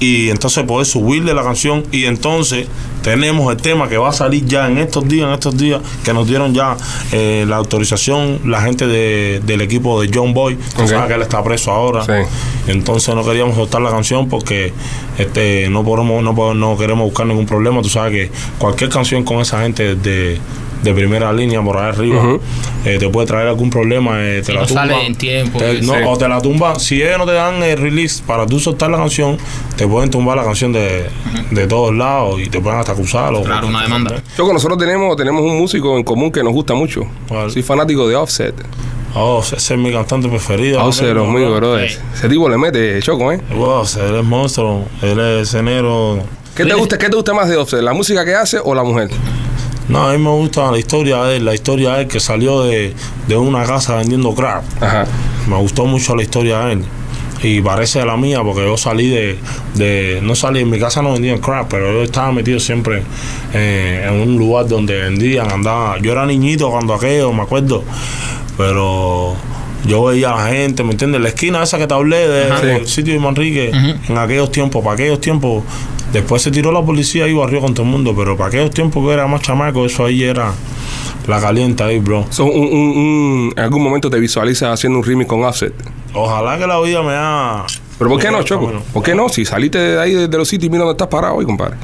y 0.00 0.30
entonces 0.30 0.64
poder 0.64 0.86
subirle 0.86 1.34
la 1.34 1.42
canción 1.42 1.84
y 1.92 2.06
entonces 2.06 2.66
tenemos 3.02 3.52
el 3.54 3.60
tema 3.60 3.88
que 3.88 3.98
va 3.98 4.08
a 4.08 4.12
salir 4.12 4.44
ya 4.46 4.66
en 4.66 4.78
estos 4.78 5.06
días, 5.06 5.28
en 5.28 5.34
estos 5.34 5.56
días 5.58 5.80
que 6.04 6.12
nos 6.14 6.26
dieron 6.26 6.54
ya 6.54 6.76
eh, 7.12 7.44
la 7.46 7.56
autorización 7.56 8.40
la 8.46 8.62
gente 8.62 8.86
de- 8.86 9.40
del 9.44 9.60
equipo 9.60 10.00
de 10.00 10.10
John 10.12 10.32
Boy, 10.34 10.56
tú 10.76 10.82
Ok. 10.82 10.88
sabes 10.88 11.08
que 11.08 11.14
él 11.14 11.22
está 11.22 11.44
preso 11.44 11.70
ahora. 11.70 12.04
Sí. 12.04 12.12
Entonces 12.68 13.14
no 13.14 13.22
queríamos 13.24 13.56
soltar 13.56 13.82
la 13.82 13.90
canción 13.90 14.28
porque 14.28 14.72
este 15.18 15.68
no 15.70 15.84
podemos 15.84 16.22
no, 16.22 16.54
no 16.54 16.76
queremos 16.78 17.04
buscar 17.04 17.26
ningún 17.26 17.46
problema. 17.46 17.82
Tú 17.82 17.88
sabes 17.90 18.12
que 18.12 18.30
cualquier 18.58 18.88
canción 18.90 19.22
con 19.22 19.40
esa 19.40 19.60
gente 19.62 19.94
de, 19.96 20.38
de 20.82 20.94
primera 20.94 21.32
línea 21.32 21.62
por 21.62 21.76
ahí 21.76 21.88
arriba 21.90 22.38
eh, 22.84 22.96
te 22.98 23.08
puede 23.08 23.26
traer 23.26 23.48
algún 23.48 23.68
problema. 23.70 24.16
eh, 24.20 24.42
te 24.44 24.52
la 24.52 24.60
no 24.62 24.66
tumban. 24.66 24.88
sale 24.88 25.06
en 25.06 25.14
tiempo, 25.14 25.58
Te- 25.58 25.82
no. 25.82 26.10
O 26.10 26.16
te 26.16 26.26
la 26.28 26.40
tumban. 26.40 26.80
Si 26.80 27.02
ellos 27.02 27.18
no 27.18 27.26
te 27.26 27.32
dan 27.32 27.62
el 27.62 27.76
release 27.78 28.22
para 28.26 28.46
tú 28.46 28.58
soltar 28.58 28.90
la 28.90 28.96
canción, 28.98 29.36
te 29.76 29.86
pueden 29.86 30.10
tumbar 30.10 30.36
la 30.36 30.44
canción 30.44 30.72
de, 30.72 31.06
de 31.50 31.66
todos 31.66 31.94
lados 31.94 32.40
y 32.40 32.48
te 32.48 32.60
pueden 32.60 32.78
hasta 32.80 32.92
acusar. 32.92 33.34
o- 33.34 33.42
Claro, 33.42 33.66
una 33.68 33.82
demanda. 33.82 34.22
Choco, 34.36 34.52
nosotros 34.52 34.78
tenemos, 34.78 35.16
tenemos 35.16 35.42
un 35.42 35.58
músico 35.58 35.96
en 35.98 36.04
común 36.04 36.30
que 36.32 36.42
nos 36.42 36.52
gusta 36.52 36.74
mucho. 36.74 37.06
¿Cuál? 37.28 37.50
Soy 37.50 37.62
fanático 37.62 38.08
de 38.08 38.16
Offset. 38.16 38.54
Oh, 39.14 39.40
ese 39.44 39.56
es 39.56 39.78
mi 39.78 39.92
cantante 39.92 40.28
preferido. 40.28 40.82
Offset 40.84 41.08
de 41.08 41.14
los 41.14 41.28
Bro. 41.28 41.38
míos. 41.38 41.90
Sí. 41.92 41.98
Ese 42.14 42.28
tipo 42.28 42.48
le 42.48 42.56
mete, 42.56 43.00
Choco, 43.02 43.32
¿eh? 43.32 43.40
Wow, 43.54 43.82
él 44.08 44.14
es 44.20 44.24
monstruo. 44.24 44.84
Él 45.02 45.18
es 45.18 45.52
enero. 45.54 46.20
¿Qué 46.54 46.64
te 46.64 46.74
gusta, 46.74 46.96
qué 46.96 47.08
te 47.08 47.16
gusta 47.16 47.34
más 47.34 47.48
de 47.48 47.56
Offset? 47.56 47.80
¿La 47.82 47.92
música 47.92 48.24
que 48.24 48.34
hace 48.34 48.58
o 48.62 48.74
la 48.74 48.82
mujer? 48.84 49.08
No, 49.90 50.08
a 50.08 50.12
mí 50.12 50.18
me 50.22 50.30
gusta 50.30 50.70
la 50.70 50.78
historia 50.78 51.22
de 51.24 51.36
él, 51.36 51.44
la 51.44 51.54
historia 51.54 51.94
de 51.94 52.02
él 52.02 52.08
que 52.08 52.20
salió 52.20 52.62
de, 52.62 52.94
de 53.26 53.36
una 53.36 53.64
casa 53.64 53.96
vendiendo 53.96 54.34
crack. 54.34 54.62
Ajá. 54.80 55.04
Me 55.48 55.56
gustó 55.56 55.84
mucho 55.86 56.14
la 56.16 56.22
historia 56.22 56.60
de 56.60 56.72
él. 56.74 56.84
Y 57.42 57.60
parece 57.62 58.04
la 58.04 58.16
mía 58.18 58.42
porque 58.44 58.60
yo 58.66 58.76
salí 58.76 59.08
de, 59.08 59.38
de... 59.74 60.20
No 60.22 60.34
salí, 60.34 60.60
en 60.60 60.68
mi 60.70 60.78
casa 60.78 61.00
no 61.02 61.12
vendían 61.14 61.38
crack, 61.38 61.68
pero 61.68 61.90
yo 61.90 62.02
estaba 62.02 62.30
metido 62.32 62.60
siempre 62.60 63.02
eh, 63.54 64.06
en 64.06 64.14
un 64.20 64.36
lugar 64.36 64.68
donde 64.68 64.96
vendían, 65.00 65.50
andaba... 65.50 65.98
Yo 66.00 66.12
era 66.12 66.26
niñito 66.26 66.70
cuando 66.70 66.94
aquello, 66.94 67.32
me 67.32 67.42
acuerdo. 67.42 67.82
Pero 68.58 69.34
yo 69.86 70.04
veía 70.04 70.32
a 70.34 70.44
la 70.44 70.52
gente, 70.52 70.84
¿me 70.84 70.92
entiendes? 70.92 71.20
La 71.22 71.28
esquina 71.30 71.62
esa 71.62 71.78
que 71.78 71.86
te 71.86 71.94
hablé 71.94 72.28
de- 72.28 72.50
del 72.74 72.86
sitio 72.86 73.14
de 73.14 73.20
Manrique, 73.20 73.70
en 74.08 74.18
aquellos 74.18 74.52
tiempos, 74.52 74.82
para 74.84 74.94
aquellos 74.94 75.20
tiempos... 75.20 75.64
Después 76.12 76.42
se 76.42 76.50
tiró 76.50 76.72
la 76.72 76.82
policía 76.82 77.28
y 77.28 77.32
barrió 77.34 77.60
con 77.60 77.72
todo 77.74 77.84
el 77.86 77.92
mundo, 77.92 78.14
pero 78.16 78.36
para 78.36 78.48
aquellos 78.48 78.70
tiempos 78.70 79.06
que 79.06 79.12
era 79.12 79.26
más 79.28 79.42
chamaco, 79.42 79.86
eso 79.86 80.04
ahí 80.06 80.24
era 80.24 80.52
la 81.28 81.40
caliente 81.40 81.82
ahí, 81.84 81.98
bro. 82.00 82.26
So, 82.30 82.44
un- 82.46 82.52
un- 82.66 82.96
un- 82.96 83.52
en 83.56 83.62
algún 83.62 83.82
momento 83.82 84.10
te 84.10 84.18
visualizas 84.18 84.72
haciendo 84.74 84.98
un 84.98 85.04
remix 85.04 85.28
con 85.28 85.44
Offset. 85.44 85.72
Ojalá 86.12 86.58
que 86.58 86.66
la 86.66 86.80
vida 86.80 87.02
me 87.02 87.12
haga. 87.12 87.64
¿Pero 87.98 88.10
por 88.10 88.20
qué 88.20 88.30
no, 88.30 88.42
Choco? 88.42 88.72
¿Por 88.92 89.02
qué 89.02 89.14
no? 89.14 89.28
Si 89.28 89.44
saliste 89.44 89.78
de 89.78 90.00
ahí 90.00 90.14
de 90.14 90.36
los 90.38 90.48
sitios 90.48 90.66
y 90.66 90.70
mira 90.70 90.82
dónde 90.84 90.94
estás 90.94 91.08
parado 91.08 91.36
hoy, 91.36 91.44
compadre. 91.44 91.76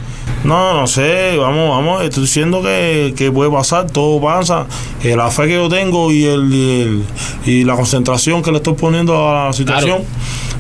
No, 0.45 0.75
no 0.75 0.87
sé, 0.87 1.37
vamos, 1.37 1.71
vamos, 1.71 2.05
estoy 2.05 2.23
diciendo 2.23 2.63
que, 2.63 3.15
que 3.17 3.33
puede 3.33 3.51
pasar, 3.51 3.91
todo 3.91 4.21
pasa. 4.21 4.67
Eh, 5.03 5.17
la 5.17 5.31
fe 5.31 5.49
que 5.49 5.55
yo 5.55 5.69
tengo 5.69 6.13
y 6.13 6.25
el, 6.25 6.53
y 6.55 6.81
el- 6.83 7.05
y 7.47 7.65
la 7.65 7.75
concentración 7.75 8.43
que 8.43 8.51
le 8.53 8.59
estoy 8.59 8.75
poniendo 8.75 9.29
a 9.29 9.47
la 9.47 9.53
situación 9.53 10.03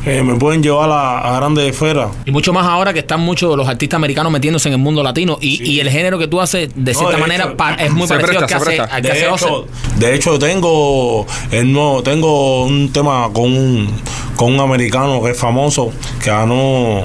eh, 0.04 0.22
me 0.22 0.34
pueden 0.36 0.62
llevar 0.62 0.90
a, 0.90 1.18
a 1.20 1.36
grandes 1.36 1.68
esferas. 1.70 2.08
Y 2.24 2.30
mucho 2.32 2.52
más 2.52 2.66
ahora 2.66 2.92
que 2.92 3.00
están 3.00 3.20
muchos 3.20 3.56
los 3.56 3.68
artistas 3.68 3.96
americanos 3.98 4.32
metiéndose 4.32 4.68
en 4.68 4.74
el 4.74 4.80
mundo 4.80 5.02
latino. 5.04 5.38
Y, 5.40 5.62
y 5.68 5.78
el 5.80 5.88
género 5.90 6.18
que 6.18 6.26
tú 6.28 6.40
haces, 6.40 6.70
de 6.74 6.92
No, 6.92 6.98
cierta 6.98 7.16
de 7.16 7.20
manera, 7.22 7.44
hecho, 7.44 7.56
pa- 7.56 7.74
es 7.74 7.92
muy 7.92 8.08
parecido 8.08 8.40
presta, 8.40 8.44
al 8.44 8.48
que 8.48 8.54
hace, 8.54 8.80
al 8.96 9.02
que 9.02 9.08
De 9.08 9.24
hace 9.28 9.44
hecho, 9.44 9.66
de 9.98 10.14
hecho, 10.14 10.38
tengo 10.38 11.26
el 11.52 11.72
nuevo, 11.72 12.02
tengo 12.02 12.64
un 12.64 12.92
tema 12.92 13.28
con 13.32 13.52
un, 13.52 13.90
con 14.36 14.52
un 14.54 14.60
americano 14.60 15.22
que 15.22 15.30
es 15.30 15.38
famoso, 15.38 15.92
que 16.22 16.30
ganó 16.30 17.02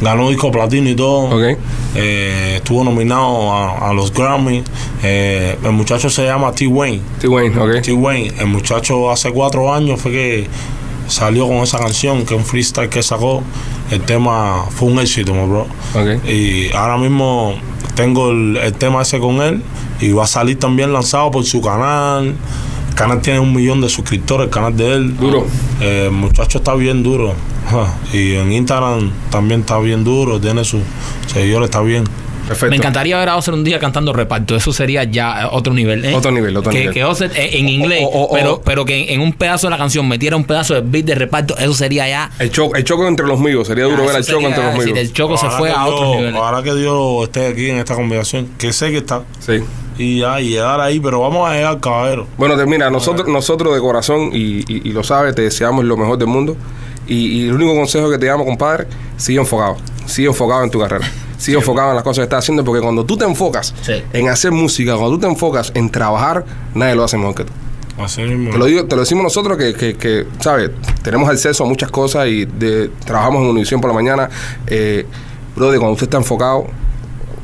ganó 0.00 0.28
disco 0.28 0.50
platino 0.50 0.90
y 0.90 0.94
todo. 0.94 1.30
Eh, 1.94 2.54
estuvo 2.56 2.84
nominado 2.84 3.52
a, 3.52 3.90
a 3.90 3.92
los 3.92 4.12
Grammy. 4.12 4.62
Eh, 5.02 5.58
el 5.62 5.72
muchacho 5.72 6.10
se 6.10 6.24
llama 6.24 6.52
T. 6.52 6.66
Wayne. 6.66 7.00
T. 7.20 7.28
Wayne, 7.28 7.58
ok. 7.58 7.82
T. 7.82 7.92
Wayne, 7.92 8.32
el 8.38 8.46
muchacho 8.46 9.10
hace 9.10 9.30
cuatro 9.30 9.72
años 9.72 10.00
fue 10.00 10.12
que 10.12 10.48
salió 11.08 11.46
con 11.46 11.58
esa 11.58 11.78
canción, 11.78 12.26
que 12.26 12.34
es 12.34 12.40
un 12.40 12.44
freestyle 12.46 12.88
que 12.88 13.02
sacó. 13.02 13.42
El 13.90 14.00
tema 14.00 14.64
fue 14.70 14.88
un 14.88 14.98
éxito, 14.98 15.32
my 15.32 15.46
bro. 15.48 15.66
Ok. 15.94 16.24
Y 16.28 16.72
ahora 16.74 16.98
mismo 16.98 17.54
tengo 17.94 18.30
el, 18.30 18.56
el 18.56 18.72
tema 18.74 19.02
ese 19.02 19.18
con 19.20 19.40
él 19.40 19.62
y 20.00 20.10
va 20.10 20.24
a 20.24 20.26
salir 20.26 20.58
también 20.58 20.92
lanzado 20.92 21.30
por 21.30 21.44
su 21.44 21.60
canal. 21.60 22.34
El 22.88 22.94
canal 22.94 23.20
tiene 23.20 23.38
un 23.38 23.54
millón 23.54 23.80
de 23.80 23.88
suscriptores, 23.88 24.46
el 24.46 24.50
canal 24.50 24.76
de 24.76 24.92
él. 24.92 25.16
Duro. 25.16 25.46
Eh, 25.80 26.06
el 26.06 26.12
muchacho 26.12 26.58
está 26.58 26.74
bien 26.74 27.02
duro. 27.02 27.34
Y 28.12 28.34
en 28.36 28.52
Instagram 28.52 29.10
también 29.30 29.60
está 29.60 29.78
bien 29.78 30.04
duro, 30.04 30.40
tiene 30.40 30.64
sus 30.64 30.82
seguidores, 31.26 31.66
está 31.66 31.80
bien. 31.82 32.04
Perfecto. 32.46 32.70
Me 32.70 32.76
encantaría 32.76 33.18
ver 33.18 33.28
a 33.28 33.36
Ozer 33.36 33.54
un 33.54 33.64
día 33.64 33.80
cantando 33.80 34.12
reparto. 34.12 34.54
Eso 34.54 34.72
sería 34.72 35.02
ya 35.02 35.48
otro 35.50 35.74
nivel. 35.74 36.04
¿eh? 36.04 36.14
Otro 36.14 36.30
nivel, 36.30 36.56
otro 36.56 36.70
que, 36.70 36.78
nivel. 36.78 36.94
Que 36.94 37.02
Ozer 37.04 37.32
eh, 37.34 37.58
en 37.58 37.68
inglés, 37.68 38.04
O- 38.04 38.06
o- 38.08 38.22
o- 38.26 38.32
pero, 38.32 38.62
pero 38.64 38.84
que 38.84 39.12
en 39.12 39.20
un 39.20 39.32
pedazo 39.32 39.66
de 39.66 39.72
la 39.72 39.78
canción 39.78 40.06
metiera 40.06 40.36
un 40.36 40.44
pedazo 40.44 40.74
de 40.74 40.80
beat 40.82 41.06
de 41.06 41.16
reparto, 41.16 41.58
eso 41.58 41.74
sería 41.74 42.08
ya. 42.08 42.30
El 42.38 42.52
choco, 42.52 42.76
el 42.76 42.84
choco 42.84 43.08
entre 43.08 43.26
los 43.26 43.40
míos. 43.40 43.66
Sería 43.66 43.86
duro 43.86 44.04
Ah, 44.04 44.06
ver 44.06 44.16
al 44.16 44.24
choco 44.24 44.46
entre 44.46 44.62
los 44.62 44.74
decir, 44.74 44.92
míos. 44.94 44.98
El 45.08 45.12
choco 45.12 45.36
se 45.36 45.46
Ojalá 45.46 45.58
fue 45.58 45.68
que 45.70 45.74
a 45.76 45.82
Dios- 45.86 45.94
otros 45.96 46.16
niveles. 46.16 46.40
Ojalá 46.40 46.62
que 46.62 46.74
Dios 46.76 47.22
esté 47.24 47.46
aquí 47.48 47.68
en 47.70 47.78
esta 47.78 47.94
conversación, 47.96 48.48
que 48.56 48.72
sé 48.72 48.90
que 48.92 48.98
está. 48.98 49.22
Sí. 49.40 49.54
Y 49.98 50.20
ya, 50.20 50.40
y 50.40 50.50
llegar 50.50 50.80
ahí, 50.80 51.00
pero 51.00 51.22
vamos 51.22 51.50
a 51.50 51.54
llegar, 51.54 51.80
caballero. 51.80 52.28
Bueno, 52.38 52.56
te- 52.56 52.64
mira, 52.66 52.90
nosotros, 52.90 53.26
nosotros 53.26 53.74
de 53.74 53.80
corazón, 53.80 54.30
y, 54.32 54.58
y- 54.72 54.82
y 54.84 54.92
lo 54.92 55.02
sabes, 55.02 55.34
te 55.34 55.42
deseamos 55.42 55.84
lo 55.84 55.96
mejor 55.96 56.16
del 56.16 56.28
mundo. 56.28 56.56
Y, 57.06 57.14
y 57.42 57.48
el 57.48 57.54
único 57.54 57.74
consejo 57.74 58.10
que 58.10 58.18
te 58.18 58.26
damos, 58.26 58.46
compadre, 58.46 58.86
sigue 59.16 59.38
enfocado. 59.38 59.76
Sigue 60.06 60.28
enfocado 60.28 60.64
en 60.64 60.70
tu 60.70 60.78
carrera. 60.80 61.06
Sigue 61.38 61.58
enfocado 61.58 61.90
en 61.90 61.96
las 61.96 62.04
cosas 62.04 62.18
que 62.18 62.24
estás 62.24 62.38
haciendo, 62.44 62.64
porque 62.64 62.80
cuando 62.82 63.04
tú 63.04 63.16
te 63.16 63.24
enfocas 63.24 63.74
Sí. 63.82 64.02
en 64.12 64.28
hacer 64.28 64.52
música, 64.52 64.92
cuando 64.96 65.10
tú 65.16 65.20
te 65.20 65.26
enfocas 65.26 65.70
en 65.74 65.90
trabajar, 65.90 66.44
nadie 66.74 66.94
lo 66.94 67.04
hace 67.04 67.16
mejor 67.18 67.34
que 67.34 67.44
tú. 67.44 67.52
Así 68.02 68.22
mismo. 68.22 68.50
Te 68.50 68.58
lo, 68.58 68.64
digo, 68.66 68.84
te 68.86 68.94
lo 68.96 69.00
decimos 69.02 69.22
nosotros 69.24 69.56
que, 69.56 69.72
que, 69.74 69.96
que, 69.96 70.26
¿sabes? 70.40 70.70
Tenemos 71.02 71.28
acceso 71.28 71.64
a 71.64 71.66
muchas 71.66 71.90
cosas 71.90 72.26
y 72.28 72.44
de, 72.44 72.90
trabajamos 73.04 73.42
en 73.42 73.48
Univisión 73.48 73.80
por 73.80 73.90
la 73.90 73.94
mañana. 73.94 74.28
Eh, 74.66 75.06
brother, 75.54 75.78
cuando 75.78 75.92
usted 75.94 76.06
está 76.06 76.18
enfocado, 76.18 76.66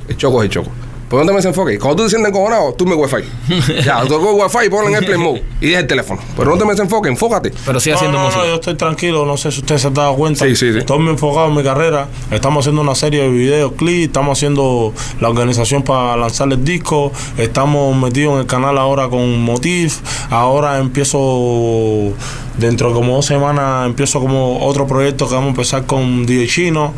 el 0.09 0.17
choco 0.17 0.43
es 0.43 0.47
el 0.47 0.51
choco. 0.51 0.71
¿Por 1.13 1.21
dónde 1.21 1.35
me 1.35 1.43
se 1.43 1.49
enfoque? 1.49 1.79
Cuando 1.79 1.97
tú 1.97 2.03
te 2.05 2.09
sientes 2.09 2.31
encojonado, 2.31 2.73
tú 2.73 2.87
me 2.87 2.95
wifi. 2.95 3.17
ya, 3.85 4.01
tú 4.07 4.19
coges 4.19 4.55
wifi, 4.57 4.71
ponlo 4.71 4.89
en 4.89 4.95
airplane 4.95 5.23
mode 5.23 5.45
y 5.61 5.67
deja 5.69 5.81
el 5.81 5.87
teléfono. 5.87 6.23
Pero 6.35 6.51
no 6.53 6.57
te 6.57 6.65
me 6.65 6.73
enfoque, 6.73 7.11
enfócate. 7.11 7.53
Pero 7.67 7.79
sigue 7.81 7.93
No, 7.93 7.97
haciendo 7.99 8.17
no, 8.19 8.25
música. 8.25 8.43
no, 8.45 8.49
yo 8.49 8.55
estoy 8.55 8.75
tranquilo, 8.77 9.27
no 9.27 9.37
sé 9.37 9.53
si 9.53 9.59
usted 9.61 9.77
se 9.77 9.89
ha 9.89 9.91
dado 9.91 10.17
cuenta. 10.17 10.47
Sí, 10.47 10.57
sí, 10.57 10.73
sí. 10.73 10.79
Estoy 10.79 11.01
muy 11.01 11.11
enfocado 11.11 11.49
en 11.49 11.55
mi 11.55 11.63
carrera. 11.63 12.09
Estamos 12.31 12.63
haciendo 12.63 12.81
una 12.81 12.95
serie 12.95 13.25
de 13.25 13.29
videos, 13.29 13.73
clips, 13.73 14.07
estamos 14.07 14.39
haciendo 14.39 14.95
la 15.21 15.29
organización 15.29 15.83
para 15.83 16.17
lanzar 16.17 16.51
el 16.51 16.65
disco. 16.65 17.13
Estamos 17.37 17.95
metidos 17.95 18.33
en 18.37 18.41
el 18.41 18.47
canal 18.47 18.79
ahora 18.79 19.11
con 19.11 19.39
Motif. 19.43 19.99
Ahora 20.31 20.79
empiezo, 20.79 22.15
dentro 22.57 22.89
de 22.89 22.95
como 22.95 23.17
dos 23.17 23.27
semanas, 23.27 23.85
empiezo 23.85 24.19
como 24.19 24.65
otro 24.65 24.87
proyecto 24.87 25.29
que 25.29 25.35
vamos 25.35 25.49
a 25.49 25.51
empezar 25.51 25.85
con 25.85 26.25
DJ 26.25 26.47
Chino. 26.47 26.95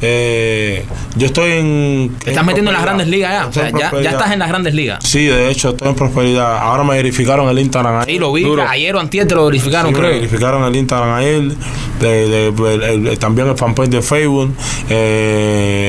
Eh, 0.00 0.84
yo 1.16 1.26
estoy 1.26 1.52
en. 1.52 2.14
Te 2.22 2.30
estás 2.30 2.44
metiendo 2.44 2.70
en 2.70 2.74
las 2.76 2.82
grandes 2.84 3.08
ligas 3.08 3.32
ya. 3.32 3.46
O 3.46 3.52
sea, 3.52 3.70
ya, 3.70 4.02
ya 4.02 4.10
estás 4.10 4.32
en 4.32 4.38
las 4.38 4.48
grandes 4.48 4.74
ligas. 4.74 5.02
Sí, 5.04 5.24
de 5.26 5.50
hecho, 5.50 5.70
estoy 5.70 5.88
en 5.88 5.94
prosperidad. 5.94 6.58
Ahora 6.58 6.84
me 6.84 6.94
verificaron 6.96 7.48
el 7.48 7.58
Instagram. 7.58 8.00
ahí. 8.00 8.04
Sí, 8.14 8.18
lo 8.18 8.32
vi. 8.32 8.42
Duro. 8.42 8.64
Ayer 8.68 8.94
o 8.94 9.00
antier 9.00 9.26
te 9.26 9.34
lo 9.34 9.46
verificaron, 9.46 9.88
Sí, 9.92 9.94
me 9.94 10.06
creo. 10.06 10.14
verificaron 10.20 10.64
el 10.64 10.76
Instagram 10.76 11.10
a 11.14 11.24
él, 11.24 11.56
de, 12.00 12.50
de- 12.52 13.16
también 13.16 13.48
el 13.48 13.56
fanpage 13.56 13.90
de 13.90 14.02
Facebook. 14.02 14.54
Eh, 14.88 15.87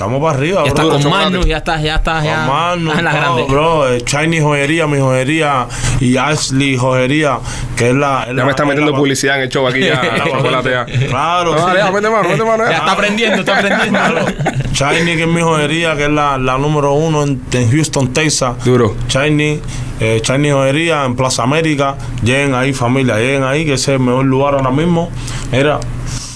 estamos 0.00 0.22
para 0.22 0.38
arriba, 0.38 0.64
Ya 0.64 0.72
bro. 0.72 0.88
con. 0.88 1.10
Manu, 1.10 1.42
ya 1.44 1.58
estás, 1.58 1.82
ya 1.82 1.96
estás, 1.96 2.24
ya. 2.24 2.42
Estás 2.44 2.76
en 2.76 2.84
las 3.04 3.14
no, 3.14 3.20
grandes. 3.20 3.48
bro, 3.48 3.92
eh, 3.92 4.00
Chinese 4.02 4.42
Joyería, 4.42 4.86
mi 4.86 4.98
joyería, 4.98 5.66
y 6.00 6.16
Ashley 6.16 6.76
Joyería, 6.78 7.38
que 7.76 7.90
es 7.90 7.94
la. 7.94 8.22
es 8.22 8.28
Ya 8.28 8.32
la- 8.34 8.44
me 8.44 8.50
está 8.50 8.62
es 8.62 8.68
metiendo 8.68 8.92
la- 8.92 8.98
publicidad 8.98 9.36
en 9.36 9.42
el 9.42 9.48
show 9.50 9.66
aquí 9.68 9.80
ya, 9.80 10.00
la-. 10.02 10.84
Claro, 11.08 11.52
No, 11.54 11.68
sí. 11.68 11.74
ya, 11.76 11.90
mete 11.90 12.08
mano, 12.08 12.28
mete 12.28 12.44
mano. 12.44 12.64
Ya 12.64 12.70
ya. 12.70 12.76
está 12.78 12.92
aprendiendo, 12.92 13.36
está 13.40 13.58
aprendiendo. 13.58 13.98
Claro. 13.98 14.24
Chinese, 14.72 15.16
que 15.16 15.22
es 15.22 15.28
mi 15.28 15.42
joyería, 15.42 15.96
que 15.96 16.04
es 16.04 16.10
la, 16.10 16.38
la 16.38 16.56
número 16.56 16.92
uno 16.92 17.22
en, 17.24 17.42
en 17.52 17.70
Houston, 17.70 18.12
Texas. 18.14 18.64
Duro. 18.64 18.96
Chinese, 19.08 19.60
eh, 20.00 20.20
Chinese 20.22 20.52
Joyería 20.54 21.04
en 21.04 21.14
Plaza 21.16 21.42
América. 21.42 21.96
Lleguen 22.22 22.54
ahí, 22.54 22.72
familia, 22.72 23.16
lleguen 23.18 23.44
ahí, 23.44 23.66
que 23.66 23.74
ese 23.74 23.92
es 23.94 24.00
el 24.00 24.06
mejor 24.06 24.24
lugar 24.24 24.54
ahora 24.54 24.70
mismo. 24.70 25.10
Era 25.52 25.78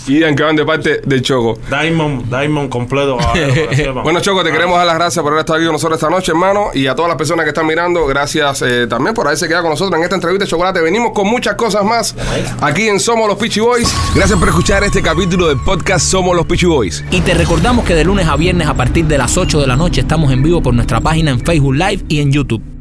Y 0.07 0.23
en 0.23 0.37
que 0.37 0.43
van 0.43 0.57
de 0.57 0.64
parte 0.64 1.01
del 1.05 1.23
choco. 1.23 1.59
Diamond, 1.69 2.29
Diamond 2.29 2.69
completo. 2.69 3.19
sepan. 3.75 4.03
Bueno, 4.03 4.21
Choco, 4.21 4.45
te 4.45 4.53
queremos 4.53 4.77
dar 4.77 4.87
las 4.87 4.97
gracias 4.97 5.23
por 5.23 5.33
haber 5.33 5.40
estado 5.40 5.59
aquí 5.59 5.67
con 5.67 5.73
nosotros 5.73 5.99
esta 5.99 6.11
noche, 6.11 6.33
hermano. 6.33 6.71
Y 6.75 6.87
a 6.87 6.95
todas 6.95 7.09
las 7.09 7.17
personas 7.17 7.45
que 7.45 7.51
están 7.51 7.67
mirando, 7.67 8.07
gracias 8.07 8.62
eh, 8.62 8.87
también 8.87 9.14
por 9.14 9.27
haberse 9.27 9.49
quedado 9.49 9.64
con 9.64 9.71
nosotros 9.71 9.97
en 9.99 10.05
esta 10.05 10.17
entrevista 10.17 10.45
de 10.45 10.51
chocolate. 10.51 10.81
Venimos 10.81 11.12
con 11.12 11.27
muchas 11.27 11.55
cosas 11.55 11.85
más 11.85 12.14
aquí 12.61 12.88
en 12.88 13.01
Somos 13.01 13.29
los 13.29 13.38
Peachy 13.38 13.61
Boys. 13.61 13.95
Gracias 14.14 14.38
por 14.38 14.49
escuchar 14.49 14.85
este 14.85 15.03
capítulo 15.03 15.49
del 15.49 15.59
podcast 15.59 16.07
Somos 16.07 16.37
los 16.37 16.47
Peachy 16.47 16.67
Boys. 16.67 17.05
Y 17.11 17.21
te 17.21 17.35
recordamos 17.35 17.85
que 17.85 17.95
de 17.95 18.05
lunes 18.05 18.27
a 18.27 18.37
viernes 18.37 18.69
a 18.69 18.75
partir 18.75 19.07
de 19.07 19.19
las 19.19 19.37
8 19.37 19.61
de 19.61 19.67
la 19.67 19.77
noche 19.77 20.03
estamos 20.03 20.33
en 20.33 20.43
vivo 20.43 20.62
por 20.62 20.75
nuestra 20.75 21.01
página 21.01 21.31
en 21.31 21.40
Facebook 21.40 21.75
Live 21.75 22.05
y 22.09 22.21
en 22.21 22.33
YouTube. 22.33 22.74